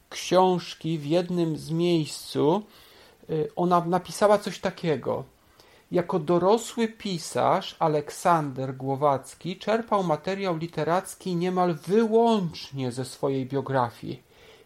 [0.10, 2.64] książki w jednym z miejscu,
[3.56, 5.24] ona napisała coś takiego–
[5.92, 14.24] jako dorosły pisarz Aleksander Głowacki czerpał materiał literacki niemal wyłącznie ze swojej biografii.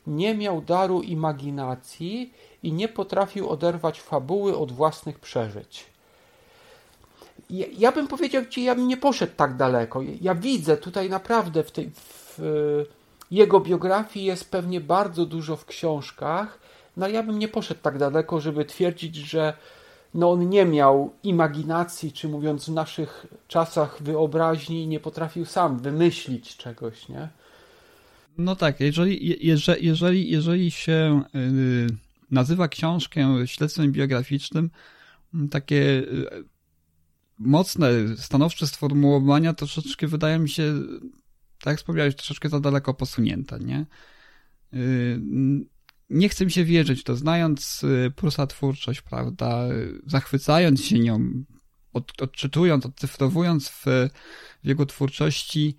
[0.08, 5.86] Nie miał daru imaginacji i nie potrafił oderwać fabuły od własnych przeżyć.
[7.50, 10.02] Ja, ja bym powiedział ci, ja bym nie poszedł tak daleko.
[10.22, 12.40] Ja widzę tutaj naprawdę w tej w,
[13.32, 16.60] jego biografii jest pewnie bardzo dużo w książkach,
[16.98, 19.54] no ja bym nie poszedł tak daleko, żeby twierdzić, że
[20.14, 26.58] no on nie miał imaginacji, czy mówiąc w naszych czasach wyobraźni, nie potrafił sam wymyślić
[26.58, 27.30] czegoś, nie?
[28.38, 31.88] No tak, jeżeli, jeżeli, jeżeli, jeżeli się yy,
[32.32, 34.70] nazywa książkę śledztwem biograficznym,
[35.52, 36.44] takie yy,
[37.40, 40.74] mocne, stanowcze sformułowania troszeczkę wydają mi się,
[41.60, 43.86] tak jak wspomniałeś, troszeczkę za daleko posunięte, nie?
[46.10, 49.64] Nie chcę mi się wierzyć to, znając y, Prusa twórczość, prawda,
[50.06, 51.44] zachwycając się nią,
[51.94, 53.86] od, odczytując, odcyfrowując w,
[54.64, 55.78] w jego twórczości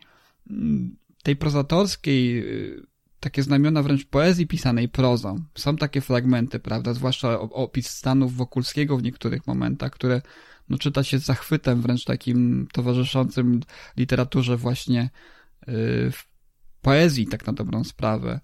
[0.51, 2.87] mm, tej prozatorskiej, y,
[3.21, 5.45] takie znamiona wręcz poezji pisanej prozą.
[5.55, 10.23] Są takie fragmenty, prawda, zwłaszcza opis stanów Wokulskiego w niektórych momentach, które
[10.69, 13.61] no, czyta się z zachwytem, wręcz takim towarzyszącym
[13.97, 15.73] literaturze właśnie y,
[16.13, 16.25] w
[16.83, 18.41] poezji, tak na dobrą sprawę.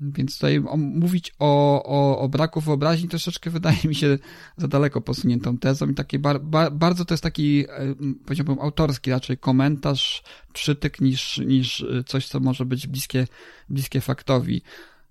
[0.00, 4.18] Więc tutaj mówić o, o, o braku wyobraźni troszeczkę wydaje mi się
[4.56, 9.10] za daleko posuniętą tezą i takie bar, bar, bardzo to jest taki, e, powiedziałbym, autorski
[9.10, 13.26] raczej komentarz, przytyk niż, niż coś, co może być bliskie,
[13.68, 14.62] bliskie faktowi.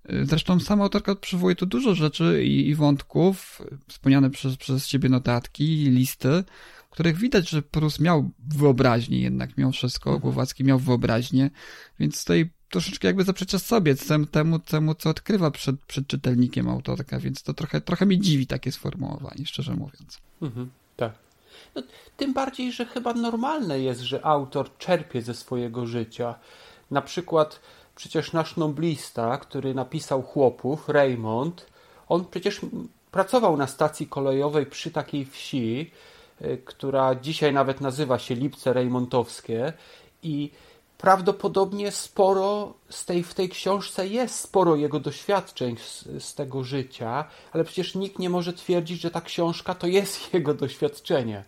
[0.08, 5.08] E, zresztą sama autorka przywołuje tu dużo rzeczy i, i wątków, wspomniane przez, przez ciebie
[5.08, 6.44] notatki, listy,
[6.94, 10.22] których widać, że Prus miał wyobraźnię jednak, miał wszystko, mhm.
[10.22, 11.50] Głowacki miał wyobraźnię,
[11.98, 13.94] więc tutaj troszeczkę jakby zaprzecza sobie
[14.30, 18.72] temu, temu, co odkrywa przed, przed czytelnikiem autorka, więc to trochę, trochę mnie dziwi takie
[18.72, 20.20] sformułowanie, szczerze mówiąc.
[20.42, 21.12] Mhm, tak.
[21.74, 21.82] No,
[22.16, 26.34] tym bardziej, że chyba normalne jest, że autor czerpie ze swojego życia.
[26.90, 27.60] Na przykład
[27.96, 31.66] przecież nasz noblista, który napisał Chłopów, Raymond,
[32.08, 32.60] on przecież
[33.10, 35.90] pracował na stacji kolejowej przy takiej wsi,
[36.64, 39.72] która dzisiaj nawet nazywa się Lipce Rejmontowskie
[40.22, 40.50] i
[40.98, 47.24] prawdopodobnie sporo z tej, w tej książce jest sporo jego doświadczeń z, z, tego życia,
[47.52, 51.44] ale przecież nikt nie może twierdzić, że ta książka to jest jego doświadczenie.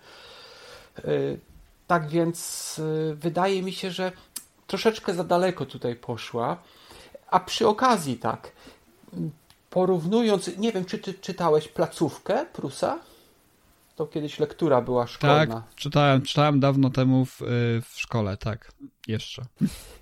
[1.05, 1.41] Y,
[1.87, 4.13] tak więc y, wydaje mi się, że
[4.67, 6.57] troszeczkę za daleko tutaj poszła.
[7.31, 8.53] A przy okazji, tak,
[9.71, 12.99] porównując, nie wiem, czy ty czytałeś placówkę Prusa?
[13.97, 15.47] To kiedyś lektura była szkolna.
[15.47, 17.45] Tak, czytałem, czytałem dawno temu w, y,
[17.81, 18.73] w szkole, tak,
[19.07, 19.43] jeszcze.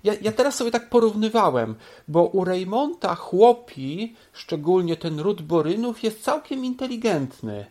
[0.03, 1.75] Ja, ja teraz sobie tak porównywałem,
[2.07, 7.65] bo u Reymonta chłopi, szczególnie ten ród Borynów, jest całkiem inteligentny.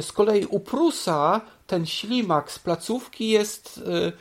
[0.00, 4.12] Z kolei u Prusa ten ślimak z placówki jest y,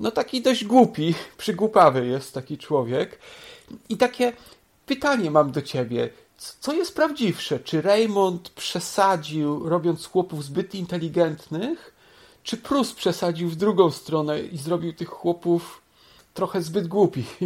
[0.00, 3.18] no taki dość głupi, przygłupawy jest taki człowiek.
[3.88, 4.32] I takie
[4.86, 7.60] pytanie mam do ciebie co jest prawdziwsze?
[7.60, 11.94] Czy Raymond przesadził, robiąc chłopów zbyt inteligentnych,
[12.42, 15.82] czy Prus przesadził w drugą stronę i zrobił tych chłopów
[16.34, 17.38] trochę zbyt głupich?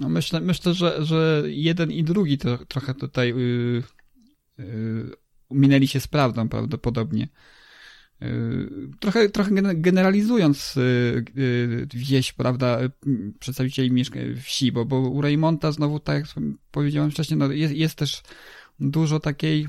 [0.00, 3.82] No myślę, myślę że, że jeden i drugi to, trochę tutaj yy,
[4.58, 5.16] yy,
[5.50, 7.28] minęli się z prawdą prawdopodobnie.
[8.22, 8.68] Y,
[9.00, 10.80] trochę, trochę generalizując y,
[11.38, 12.78] y, wieś, prawda,
[13.38, 14.04] przedstawicieli
[14.42, 18.22] wsi, bo, bo u Raymonta znowu, tak jak powiedziałem wcześniej, no jest, jest też
[18.80, 19.68] dużo takiej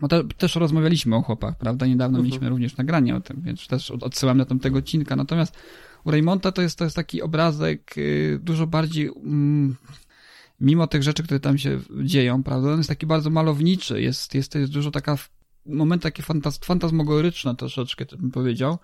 [0.00, 1.86] bo te, też rozmawialiśmy o chłopach, prawda?
[1.86, 2.22] Niedawno uh mhm.
[2.22, 2.26] -huh.
[2.26, 5.16] mieliśmy również nagranie o tym, więc też odsyłam na tamtego odcinka.
[5.16, 5.56] Natomiast
[6.04, 7.94] u Raymonta to jest, to jest taki obrazek
[8.38, 9.76] dużo bardziej, mm,
[10.60, 12.72] mimo tych rzeczy, które tam się dzieją, prawda?
[12.72, 15.16] On jest taki bardzo malowniczy, jest, jest, jest dużo taka
[15.66, 18.78] moment takie fantaz fantazmogoryczne troszeczkę, bym powiedział.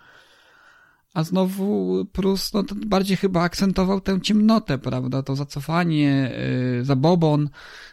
[1.14, 5.22] A znowu Prus no, bardziej chyba akcentował tę ciemnotę, prawda?
[5.22, 6.32] To zacofanie,
[6.76, 7.50] yy, zabobon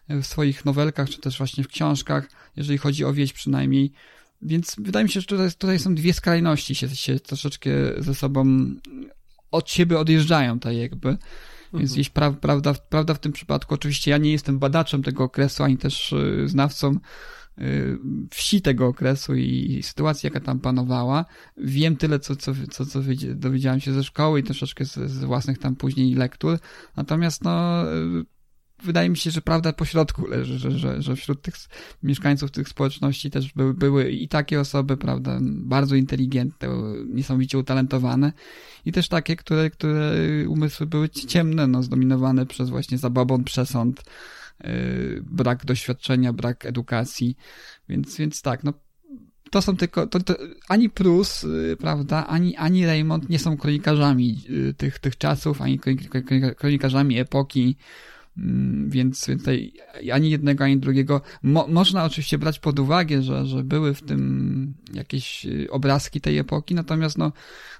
[0.09, 3.91] w swoich nowelkach, czy też właśnie w książkach, jeżeli chodzi o wieś przynajmniej.
[4.41, 8.45] Więc wydaje mi się, że tutaj, tutaj są dwie skrajności, się, się troszeczkę ze sobą
[9.51, 11.09] od siebie odjeżdżają, tak jakby.
[11.09, 11.93] Więc mhm.
[11.93, 15.77] gdzieś pra, prawda, prawda w tym przypadku, oczywiście ja nie jestem badaczem tego okresu, ani
[15.77, 16.99] też yy, znawcą Y,
[18.31, 21.25] wsi tego okresu i sytuacji, jaka tam panowała.
[21.57, 22.99] Wiem tyle, co, co, co, co
[23.35, 26.59] dowiedziałem się ze szkoły i troszeczkę z, z własnych tam później lektur.
[26.95, 28.25] Natomiast no, y,
[28.83, 31.55] wydaje mi się, że prawda po środku leży, że, że, że wśród tych
[32.03, 36.69] mieszkańców tych społeczności też były, były i takie osoby, prawda, bardzo inteligentne,
[37.07, 38.33] niesamowicie utalentowane
[38.85, 40.13] i też takie, które, które
[40.47, 44.44] umysły były ciemne, no, zdominowane przez właśnie zabobon, przesąd, Y,
[45.21, 47.37] brak doświadczenia, brak edukacji,
[47.89, 48.73] więc, więc tak, no
[49.51, 50.35] to są tylko, to, to,
[50.69, 55.79] ani Prus, y, prawda, ani, ani Raymond nie są kronikarzami y, tych, tych czasów, ani
[56.57, 57.77] kronikarzami epoki,
[58.87, 59.73] więc tutaj
[60.13, 61.21] ani jednego, ani drugiego.
[61.43, 66.37] Mo, można oczywiście brać pod uwagę, że, że były w tym jakieś y, obrazki tej
[66.37, 67.31] epoki, natomiast no,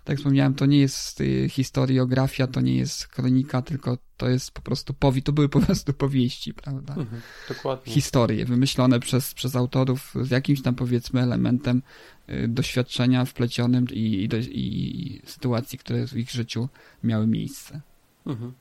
[0.04, 4.62] tak jak wspomniałem, to nie jest historiografia, to nie jest kronika, tylko to jest po
[4.62, 6.96] prostu powi, to były po prostu powieści, prawda?
[6.96, 7.94] Mhm, dokładnie.
[7.94, 11.82] Historie wymyślone przez, przez autorów z jakimś tam powiedzmy elementem
[12.30, 16.70] y, doświadczenia wplecionym i, i, do, i, sytuacji, które w ich życiu
[17.04, 17.82] miały miejsce.
[18.26, 18.54] Mhm.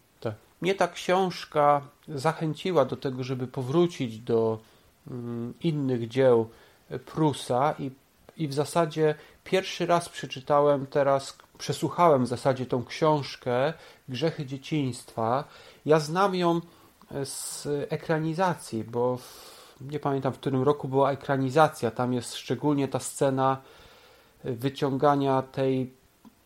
[0.60, 4.58] Mnie ta książka zachęciła do tego, żeby powrócić do
[5.10, 6.48] mm, innych dzieł
[7.06, 7.90] Prusa i,
[8.36, 9.14] i w zasadzie
[9.44, 13.72] pierwszy raz przeczytałem teraz, przesłuchałem w zasadzie tą książkę
[14.08, 15.44] Grzechy dzieciństwa.
[15.86, 16.60] Ja znam ją
[17.24, 21.90] z ekranizacji, bo w, nie pamiętam w którym roku była ekranizacja.
[21.90, 23.60] Tam jest szczególnie ta scena
[24.44, 25.92] wyciągania tej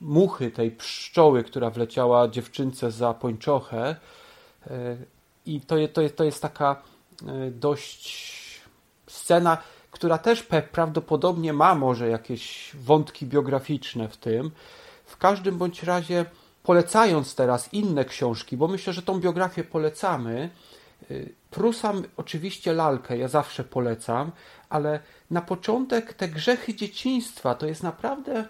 [0.00, 3.96] muchy, tej pszczoły, która wleciała dziewczynce za pończochę.
[5.46, 6.82] I to, to, to jest taka
[7.26, 8.28] e, dość
[9.06, 9.58] scena,
[9.90, 14.50] która też prawdopodobnie ma może jakieś wątki biograficzne w tym.
[15.04, 16.24] W każdym bądź razie
[16.62, 20.50] polecając teraz inne książki, bo myślę, że tą biografię polecamy.
[21.10, 24.32] Y, Prusam oczywiście lalkę, ja zawsze polecam,
[24.68, 28.44] ale na początek te grzechy dzieciństwa to jest naprawdę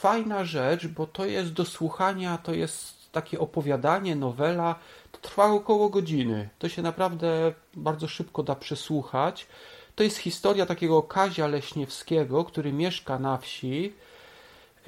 [0.00, 4.74] fajna rzecz, bo to jest do słuchania, to jest takie opowiadanie, nowela.
[5.12, 6.48] To trwa około godziny.
[6.58, 9.46] To się naprawdę bardzo szybko da przesłuchać.
[9.94, 13.92] To jest historia takiego Kazia Leśniewskiego, który mieszka na wsi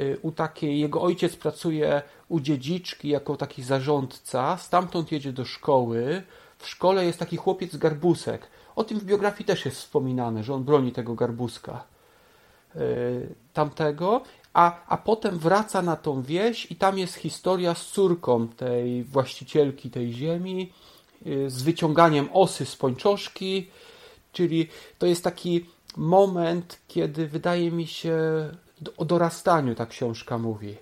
[0.01, 6.23] Y, u takiej, jego ojciec pracuje u dziedziczki jako taki zarządca, stamtąd jedzie do szkoły.
[6.59, 8.47] W szkole jest taki chłopiec garbusek.
[8.77, 11.85] O tym w biografii też jest wspominane, że on broni tego garbuska
[12.77, 14.23] y, tamtego,
[14.55, 19.91] a, a potem wraca na tą wieś i tam jest historia z córką tej właścicielki
[19.91, 20.73] tej ziemi,
[21.27, 23.71] y, z wyciąganiem osy z pończoszki,
[24.33, 28.19] czyli to jest taki moment, kiedy wydaje mi się
[28.97, 30.77] o dorastaniu ta książka mówi.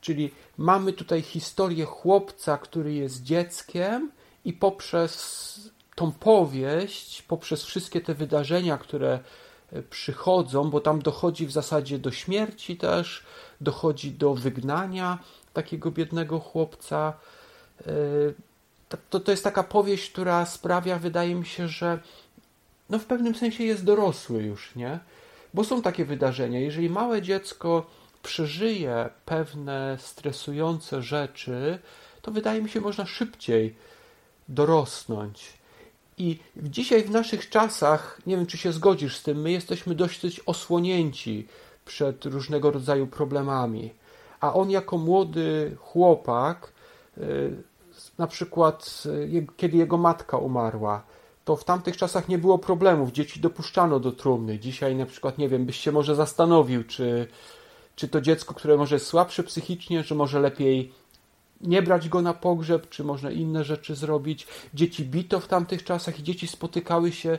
[0.00, 4.10] Czyli mamy tutaj historię chłopca, który jest dzieckiem
[4.44, 9.20] i poprzez tą powieść, poprzez wszystkie te wydarzenia, które
[9.90, 13.22] przychodzą, bo tam dochodzi w zasadzie do śmierci też,
[13.60, 15.18] dochodzi do wygnania
[15.52, 17.12] takiego biednego chłopca.
[17.80, 17.92] E,
[19.10, 21.98] to, to jest taka powieść, która sprawia, wydaje mi się, że
[22.90, 24.98] no w pewnym sensie jest dorosły już, nie?
[25.54, 26.60] Bo są takie wydarzenia.
[26.60, 27.86] Jeżeli małe dziecko
[28.22, 31.78] przeżyje pewne stresujące rzeczy,
[32.22, 33.74] to wydaje mi się, można szybciej
[34.48, 35.61] dorosnąć.
[36.18, 40.40] I dzisiaj w naszych czasach, nie wiem czy się zgodzisz z tym, my jesteśmy dość
[40.46, 41.46] osłonięci
[41.84, 43.90] przed różnego rodzaju problemami.
[44.40, 46.72] A on jako młody chłopak,
[47.18, 47.62] y,
[48.18, 51.02] na przykład y, kiedy jego matka umarła,
[51.44, 53.12] to w tamtych czasach nie było problemów.
[53.12, 54.58] Dzieci dopuszczano do trumny.
[54.58, 57.26] Dzisiaj na przykład, nie wiem, byś się może zastanowił, czy,
[57.96, 60.92] czy to dziecko, które może jest słabsze psychicznie, że może lepiej
[61.62, 64.46] nie brać go na pogrzeb, czy można inne rzeczy zrobić.
[64.74, 67.38] Dzieci bito w tamtych czasach i dzieci spotykały się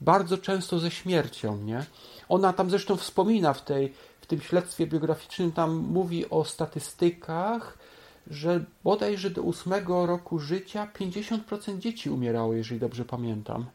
[0.00, 1.84] bardzo często ze śmiercią, nie?
[2.28, 7.78] Ona tam zresztą wspomina w, tej, w tym śledztwie biograficznym, tam mówi o statystykach,
[8.26, 13.66] że bodajże do ósmego roku życia 50% dzieci umierało, jeżeli dobrze pamiętam.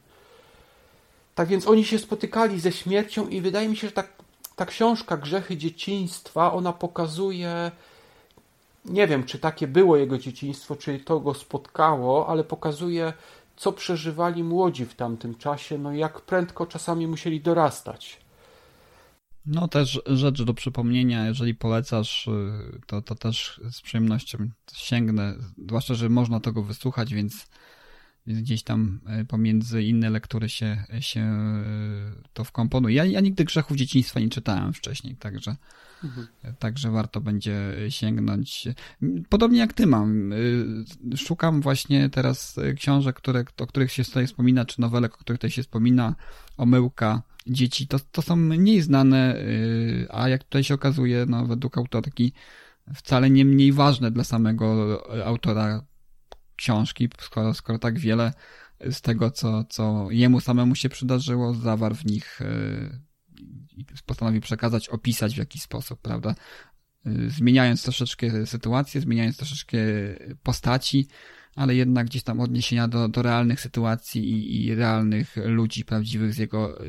[1.35, 4.03] Tak więc oni się spotykali ze śmiercią i wydaje mi się, że ta,
[4.55, 7.71] ta książka Grzechy dzieciństwa, ona pokazuje,
[8.85, 13.13] nie wiem, czy takie było jego dzieciństwo, czy to go spotkało, ale pokazuje,
[13.55, 18.25] co przeżywali młodzi w tamtym czasie, no jak prędko czasami musieli dorastać.
[19.45, 22.31] No też rzecz do przypomnienia, jeżeli polecasz, y,
[22.87, 24.37] to, to też z przyjemnością
[24.73, 25.35] sięgnę,
[25.67, 27.47] zwłaszcza, że można tego wysłuchać, więc
[28.27, 31.21] gdzieś tam y, pomiędzy inne lektury się, się
[32.21, 32.95] y, to wkomponuje.
[32.95, 35.55] Ja, ja nigdy Grzechów Dzieciństwa nie czytałem wcześniej, także,
[36.03, 36.27] mhm.
[36.59, 38.67] także warto będzie sięgnąć.
[39.29, 40.33] Podobnie jak ty mam.
[41.15, 45.51] Szukam właśnie teraz książek, które, o których się tutaj wspomina, czy nowelek, o których tutaj
[45.51, 46.15] się wspomina,
[46.57, 49.35] Omyłka, dzieci, to, to są mniej znane,
[50.09, 52.33] a jak tutaj się okazuje, no, według autorki,
[52.93, 55.85] wcale nie mniej ważne dla samego autora
[56.55, 58.33] książki, skoro, skoro tak wiele
[58.91, 62.99] z tego, co, co jemu samemu się przydarzyło, zawarł w nich y,
[63.77, 66.35] i postanowił przekazać, opisać w jakiś sposób, prawda?
[67.07, 69.77] Y, zmieniając troszeczkę sytuację, zmieniając troszeczkę
[70.43, 71.07] postaci,
[71.55, 76.37] ale jednak gdzieś tam odniesienia do, do realnych sytuacji i, i realnych ludzi prawdziwych z
[76.37, 76.79] jego,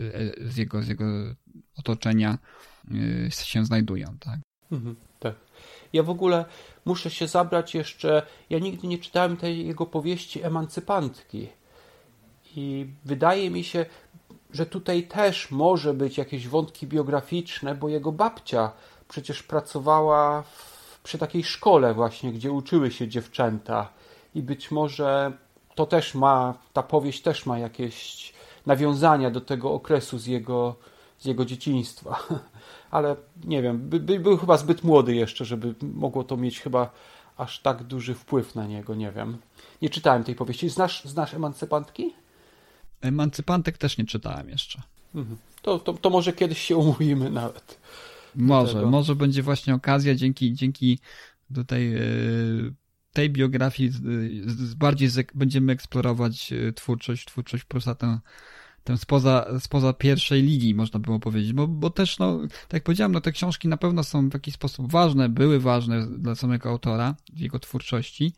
[0.41, 1.05] z jego, z jego
[1.77, 2.39] otoczenia
[3.31, 4.41] się znajdują, tak?
[4.73, 5.46] Mhm, tak.
[5.93, 6.45] Ja w ogóle
[6.85, 8.23] muszę się zabrać jeszcze.
[8.51, 11.49] Ja nigdy nie czytałem tej jego powieści Emancypantki.
[12.57, 13.87] I wydaje mi się,
[14.51, 18.73] że tutaj też może być jakieś wątki biograficzne, bo jego babcia
[19.09, 23.89] przecież pracowała w, przy takiej szkole właśnie, gdzie uczyły się dziewczęta.
[24.35, 25.33] I być może
[25.75, 28.33] to też ma, ta powieść też ma jakieś
[28.67, 30.77] nawiązania do tego okresu z jego,
[31.19, 32.19] z jego dzieciństwa.
[32.91, 36.91] Ale nie wiem, by, by, był chyba zbyt młody jeszcze, żeby mogło to mieć chyba
[37.37, 39.37] aż tak duży wpływ na niego, nie wiem.
[39.83, 40.69] Nie czytałem tej powieści.
[40.69, 42.13] Znasz, znasz Emancypantki?
[43.01, 44.83] Emancypantek też nie czytałem jeszcze.
[45.15, 45.37] Mhm.
[45.63, 47.81] To, to, to może kiedyś się umówimy nawet.
[48.35, 50.99] Może, może będzie właśnie okazja dzięki, dzięki
[51.55, 52.75] tutaj yy,
[53.13, 53.91] tej biografii
[54.77, 57.95] bardziej będziemy eksplorować yy, twórczość, twórczość Prusa
[58.87, 63.13] tę spoza, spoza pierwszej ligi, można było powiedzieć, bo, bo też, no, tak jak powiedziałem,
[63.13, 67.15] no, te książki na pewno są w jakiś sposób ważne, były ważne dla samego autora,
[67.35, 68.33] jego twórczości,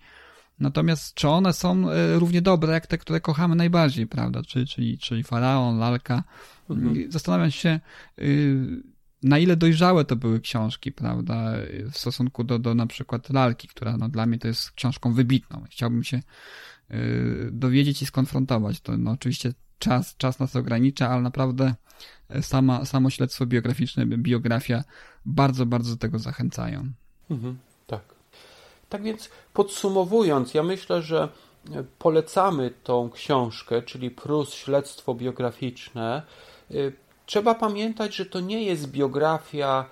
[0.60, 4.42] Natomiast czy one są e, równie dobre jak te, które kochamy najbardziej, prawda?
[4.42, 6.24] Czyli, czyli, czyli Faraon, Lalka.
[6.70, 7.12] Mhm.
[7.12, 7.80] Zastanawiam się,
[8.18, 8.82] y,
[9.22, 11.52] na ile dojrzałe to były książki, prawda?
[11.92, 15.64] W stosunku do, do na przykład Lalki, która no, dla mnie to jest książką wybitną.
[15.70, 16.22] Chciałbym się
[16.90, 18.80] y, dowiedzieć i skonfrontować.
[18.80, 21.74] To no, oczywiście czas, czas nas ogranicza, ale naprawdę
[22.28, 24.84] e, sama, samo śledztwo biograficzne, biografia
[25.24, 26.92] bardzo, bardzo do tego zachęcają.
[27.30, 27.58] Mhm.
[28.88, 31.28] Tak więc podsumowując, ja myślę, że
[31.98, 36.22] polecamy tą książkę, czyli Prus Śledztwo Biograficzne.
[36.70, 36.92] Y,
[37.26, 39.84] trzeba pamiętać, że to nie jest biografia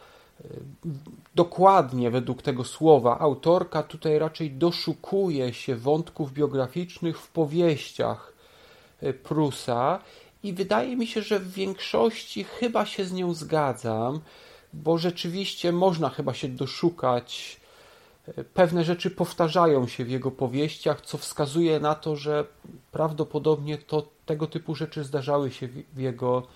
[1.34, 3.18] dokładnie według tego słowa.
[3.18, 8.32] Autorka tutaj raczej doszukuje się wątków biograficznych w powieściach
[9.22, 9.98] Prusa
[10.42, 14.20] i wydaje mi się, że w większości chyba się z nią zgadzam,
[14.72, 17.60] bo rzeczywiście można chyba się doszukać
[18.54, 22.44] pewne rzeczy powtarzają się w jego powieściach, co wskazuje na to, że
[22.92, 26.46] prawdopodobnie to tego typu rzeczy zdarzały się w jego,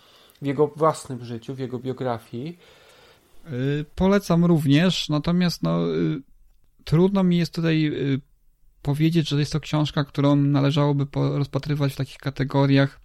[0.43, 2.59] w jego własnym życiu, w jego biografii.
[3.53, 6.23] Y, polecam również, natomiast no, y,
[6.85, 8.21] trudno mi jest tutaj y,
[8.83, 13.01] powiedzieć, że jest to książka, którą należałoby rozpatrywać w takich kategoriach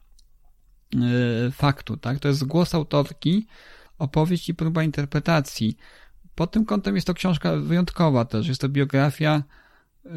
[1.51, 1.97] faktu.
[1.97, 2.19] Tak?
[2.19, 3.47] To jest głos autorki,
[3.97, 5.77] opowieść i próba interpretacji.
[6.35, 8.47] Pod tym kątem jest to książka wyjątkowa też.
[8.47, 9.43] Jest to biografia
[10.05, 10.09] y,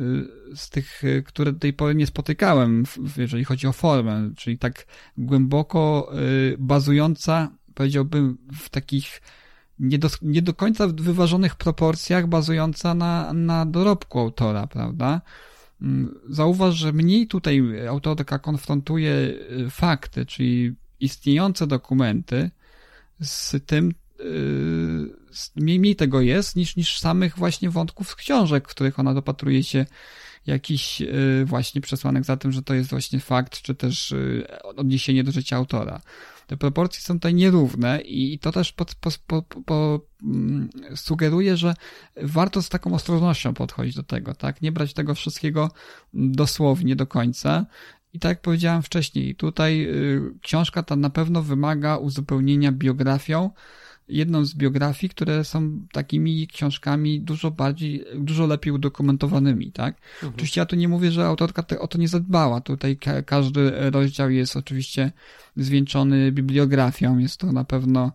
[0.57, 2.85] z tych, y, które do tej pory nie spotykałem,
[3.17, 4.87] jeżeli chodzi o formę, czyli tak
[5.19, 6.13] głęboko
[6.59, 9.21] bazująca, powiedziałbym, w takich
[9.79, 15.21] nie do, nie do końca wyważonych proporcjach, bazująca na, na dorobku autora, prawda?
[15.83, 19.35] Mm, zauważ, że mniej tutaj autorka konfrontuje
[19.71, 22.51] fakty, czyli istniejące dokumenty
[23.21, 23.95] z tym,
[25.57, 29.87] mniej, tego jest niż, niż samych właśnie wątków z książek, w których ona dopatruje się
[30.47, 35.25] jakichś y, właśnie przesłanek za tym, że to jest właśnie fakt, czy też y, odniesienie
[35.25, 36.01] do życia autora.
[36.47, 41.75] Te proporcje są tutaj nierówne i to też pod, po, po, po, mm, sugeruje, że
[42.23, 44.63] warto z taką ostrożnością podchodzić do tego, tak?
[44.63, 45.71] Nie brać tego wszystkiego
[46.15, 47.67] dosłownie do końca.
[48.13, 53.51] I tak jak powiedziałem wcześniej, tutaj y, książka ta na pewno wymaga uzupełnienia biografią,
[54.09, 59.97] jedną z biografii, które są takimi książkami dużo bardziej, dużo lepiej udokumentowanymi, tak?
[60.15, 60.33] Mhm.
[60.35, 62.61] Oczywiście ja tu nie mówię, że autorka te, o to nie zadbała.
[62.61, 65.13] Tutaj ka każdy rozdział jest oczywiście
[65.57, 67.19] zwieńczony bibliografią.
[67.19, 68.13] Jest to na pewno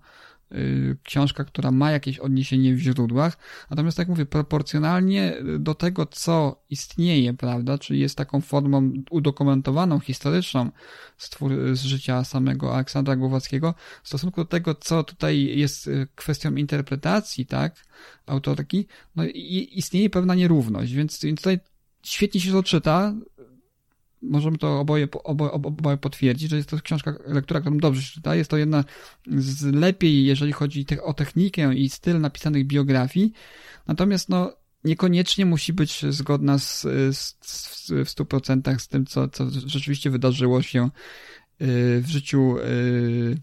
[1.04, 3.38] książka, która ma jakieś odniesienie w źródłach,
[3.70, 10.70] natomiast tak mówię, proporcjonalnie do tego, co istnieje, prawda, czyli jest taką formą udokumentowaną, historyczną
[11.18, 16.08] z, twór, z życia samego Aleksandra Głowackiego, w stosunku do tego, co tutaj jest y,
[16.16, 17.86] kwestią interpretacji, tak,
[18.26, 21.60] autorki, no i istnieje pewna nierówność, więc, więc tutaj
[22.04, 23.14] świetnie się to czyta,
[24.24, 28.36] możemy to oboje, oboje, potwierdzić, że jest to książka, lektura, którą dobrze się czyta.
[28.36, 28.84] Jest to jedna
[29.38, 33.34] z lepiej, jeżeli chodzi o technikę i styl napisanych biografii.
[33.88, 34.54] Natomiast no,
[34.84, 40.62] niekoniecznie musi być zgodna z, z, z, w 100% z tym, co, co rzeczywiście wydarzyło
[40.62, 40.90] się y,
[42.02, 43.38] w życiu y,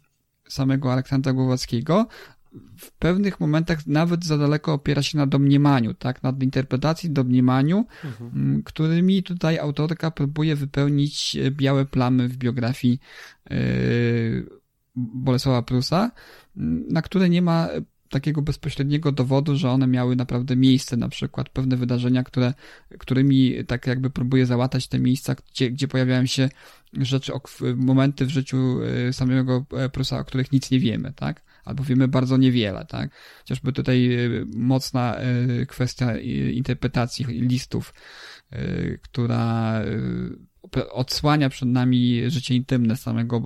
[0.49, 2.07] samego Aleksandra Głowackiego,
[2.77, 8.31] w pewnych momentach nawet za daleko opiera się na domniemaniu, tak, nad interpretacji, domniemaniu, mhm.
[8.35, 13.01] Mm, którymi tutaj autorka próbuje wypełnić e, białe plamy w biografii
[13.51, 13.57] yy,
[14.97, 16.11] Bolesława Prusa,
[16.57, 17.69] mm, na które nie ma
[18.09, 22.55] takiego bezpośredniego dowodu, że one miały naprawdę miejsce, na przykład pewne wydarzenia, które,
[22.99, 26.49] którymi tak jakby próbuje załatać te miejsca, gdzie, gdzie pojawiają się
[26.93, 27.33] rzeczy,
[27.77, 31.50] momenty w życiu e, samego Prusa, o których nic nie wiemy, tak?
[31.65, 33.11] Albo wiemy bardzo niewiele, tak?
[33.39, 34.11] Chociażby tutaj
[34.55, 35.17] mocna
[35.69, 36.19] kwestia
[36.53, 37.95] interpretacji listów,
[39.03, 39.83] która
[40.91, 43.43] odsłania przed nami życie intymne samego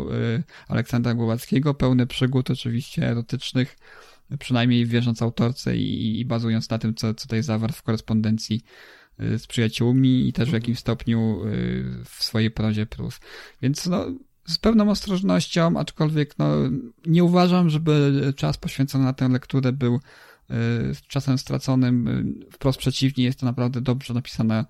[0.69, 3.77] Aleksandra Głowackiego, pełne przygód oczywiście erotycznych,
[4.39, 8.65] przynajmniej wierząc autorce i, i bazując na tym, co, co tutaj zawarł w korespondencji
[9.21, 10.63] y, z przyjaciółmi i też w mhm.
[10.63, 13.21] jakimś stopniu y, w swojej prozie Prus.
[13.63, 14.07] Więc no,
[14.47, 16.49] z pewną ostrożnością, aczkolwiek no,
[17.07, 20.55] nie uważam, żeby czas poświęcony na tę lekturę był y,
[21.09, 22.35] czasem straconym.
[22.53, 24.65] Wprost przeciwnie, jest to naprawdę dobrze napisana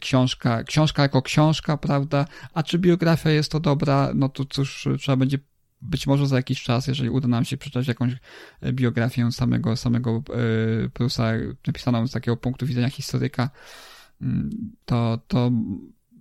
[0.00, 0.64] książka.
[0.64, 2.26] Książka jako książka, prawda?
[2.54, 4.12] A czy biografia jest to dobra?
[4.14, 5.38] No to cóż, trzeba będzie
[5.82, 8.12] być może za jakiś czas, jeżeli uda nam się przeczytać jakąś
[8.60, 10.22] e, biografię samego, samego
[10.92, 11.32] Prusa,
[11.66, 13.50] napisaną z takiego punktu widzenia historyka,
[14.84, 15.50] to, to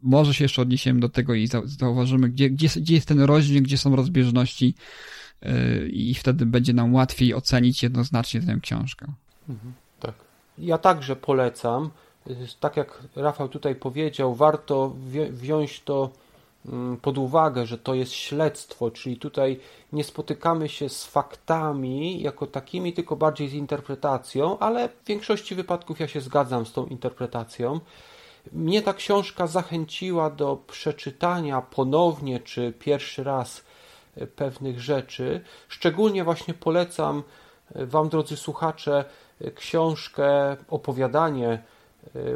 [0.06, 3.78] może się jeszcze odniesiemy do tego i zauważymy, gdzie, gdzie, gdzie jest ten rozdźwięk, gdzie
[3.78, 4.76] są rozbieżności
[5.41, 9.06] e, i wtedy będzie nam łatwiej ocenić jednoznacznie tę książkę.
[9.49, 10.14] Mhm, tak.
[10.58, 11.89] Ja także polecam.
[12.60, 14.95] Tak jak Rafał tutaj powiedział, warto
[15.32, 16.12] wziąć to
[16.70, 19.60] Mm, pod uwagę, że to jest śledztwo, czyli tutaj
[19.93, 25.99] nie spotykamy się z faktami jako takimi, tylko bardziej z interpretacją, ale w większości wypadków
[25.99, 27.80] ja się zgadzam z tą interpretacją.
[28.52, 33.64] Mnie ta książka zachęciła do przeczytania ponownie czy pierwszy raz
[34.16, 35.41] e, pewnych rzeczy.
[35.68, 37.24] Szczególnie właśnie polecam
[37.76, 39.06] e, Wam, drodzy słuchacze,
[39.41, 41.64] e, książkę, opowiadanie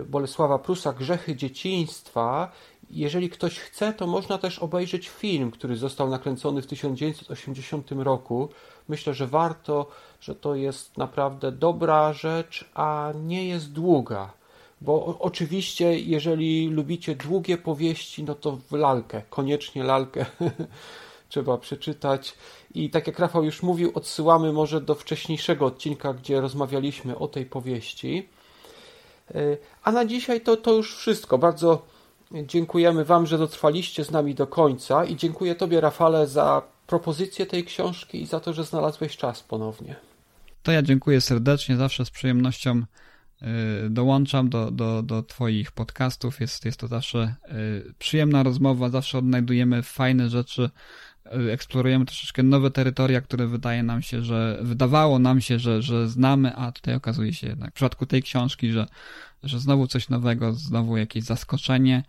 [0.05, 2.51] Bolesława Prusa Grzechy dzieciństwa
[2.89, 8.49] jeżeli ktoś chce, to można też obejrzeć film, który został nakręcony w 1980 roku.
[8.88, 9.89] Myślę, że warto,
[10.22, 14.39] że to jest naprawdę dobra rzecz, a nie jest długa.
[14.82, 20.25] Bo oczywiście, jeżeli lubicie długie powieści, no to w lalkę, koniecznie lalkę
[21.30, 22.34] trzeba przeczytać.
[22.73, 27.45] I tak jak Rafał już mówił, odsyłamy może do wcześniejszego odcinka, gdzie rozmawialiśmy o tej
[27.45, 28.30] powieści.
[29.36, 31.38] E, a na dzisiaj to, to już wszystko.
[31.38, 31.82] Bardzo
[32.32, 37.65] Dziękujemy Wam, że dotrwaliście z nami do końca i dziękuję Tobie, Rafale, za propozycję tej
[37.65, 39.95] książki i za to, że znalazłeś czas ponownie.
[40.63, 42.82] To ja dziękuję serdecznie, zawsze z przyjemnością
[43.90, 46.40] dołączam do, do, do Twoich podcastów.
[46.40, 47.36] Jest, jest to zawsze
[47.88, 50.70] y, przyjemna rozmowa, zawsze odnajdujemy fajne rzeczy,
[51.26, 56.10] y, eksplorujemy troszeczkę nowe terytoria, które wydaje nam się, że wydawało nam się, że, że
[56.10, 58.88] znamy, a tutaj okazuje się jednak w przypadku tej książki, że
[59.44, 62.04] że znowu coś nowego, znowu jakieś zaskoczenie.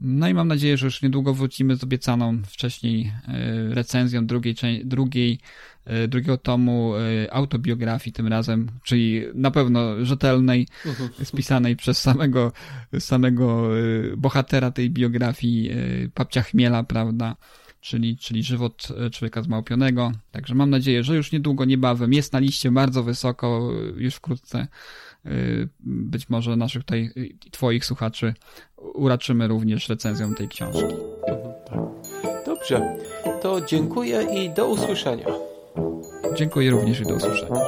[0.00, 3.12] No i mam nadzieję, że już niedługo wrócimy z obiecaną wcześniej
[3.70, 4.54] recenzją drugiej,
[4.84, 5.40] drugiej,
[6.08, 11.10] drugiego tomu e, autobiografii tym razem, czyli na pewno rzetelnej, mhm.
[11.24, 12.52] spisanej przez samego,
[12.98, 13.68] samego
[14.16, 15.70] bohatera tej biografii,
[16.14, 17.36] papcia Chmiela, prawda?
[17.80, 20.12] Czyli, czyli żywot człowieka zmałpionego.
[20.32, 24.66] Także mam nadzieję, że już niedługo, niebawem jest na liście bardzo wysoko, już wkrótce
[25.80, 27.10] być może naszych tutaj,
[27.50, 28.34] twoich słuchaczy
[28.76, 30.84] uraczymy również recenzją tej książki.
[31.28, 31.78] Mhm, tak.
[32.46, 32.96] Dobrze,
[33.42, 35.45] to dziękuję i do usłyszenia.
[36.36, 37.60] Dziękuję również i do usłyszenia.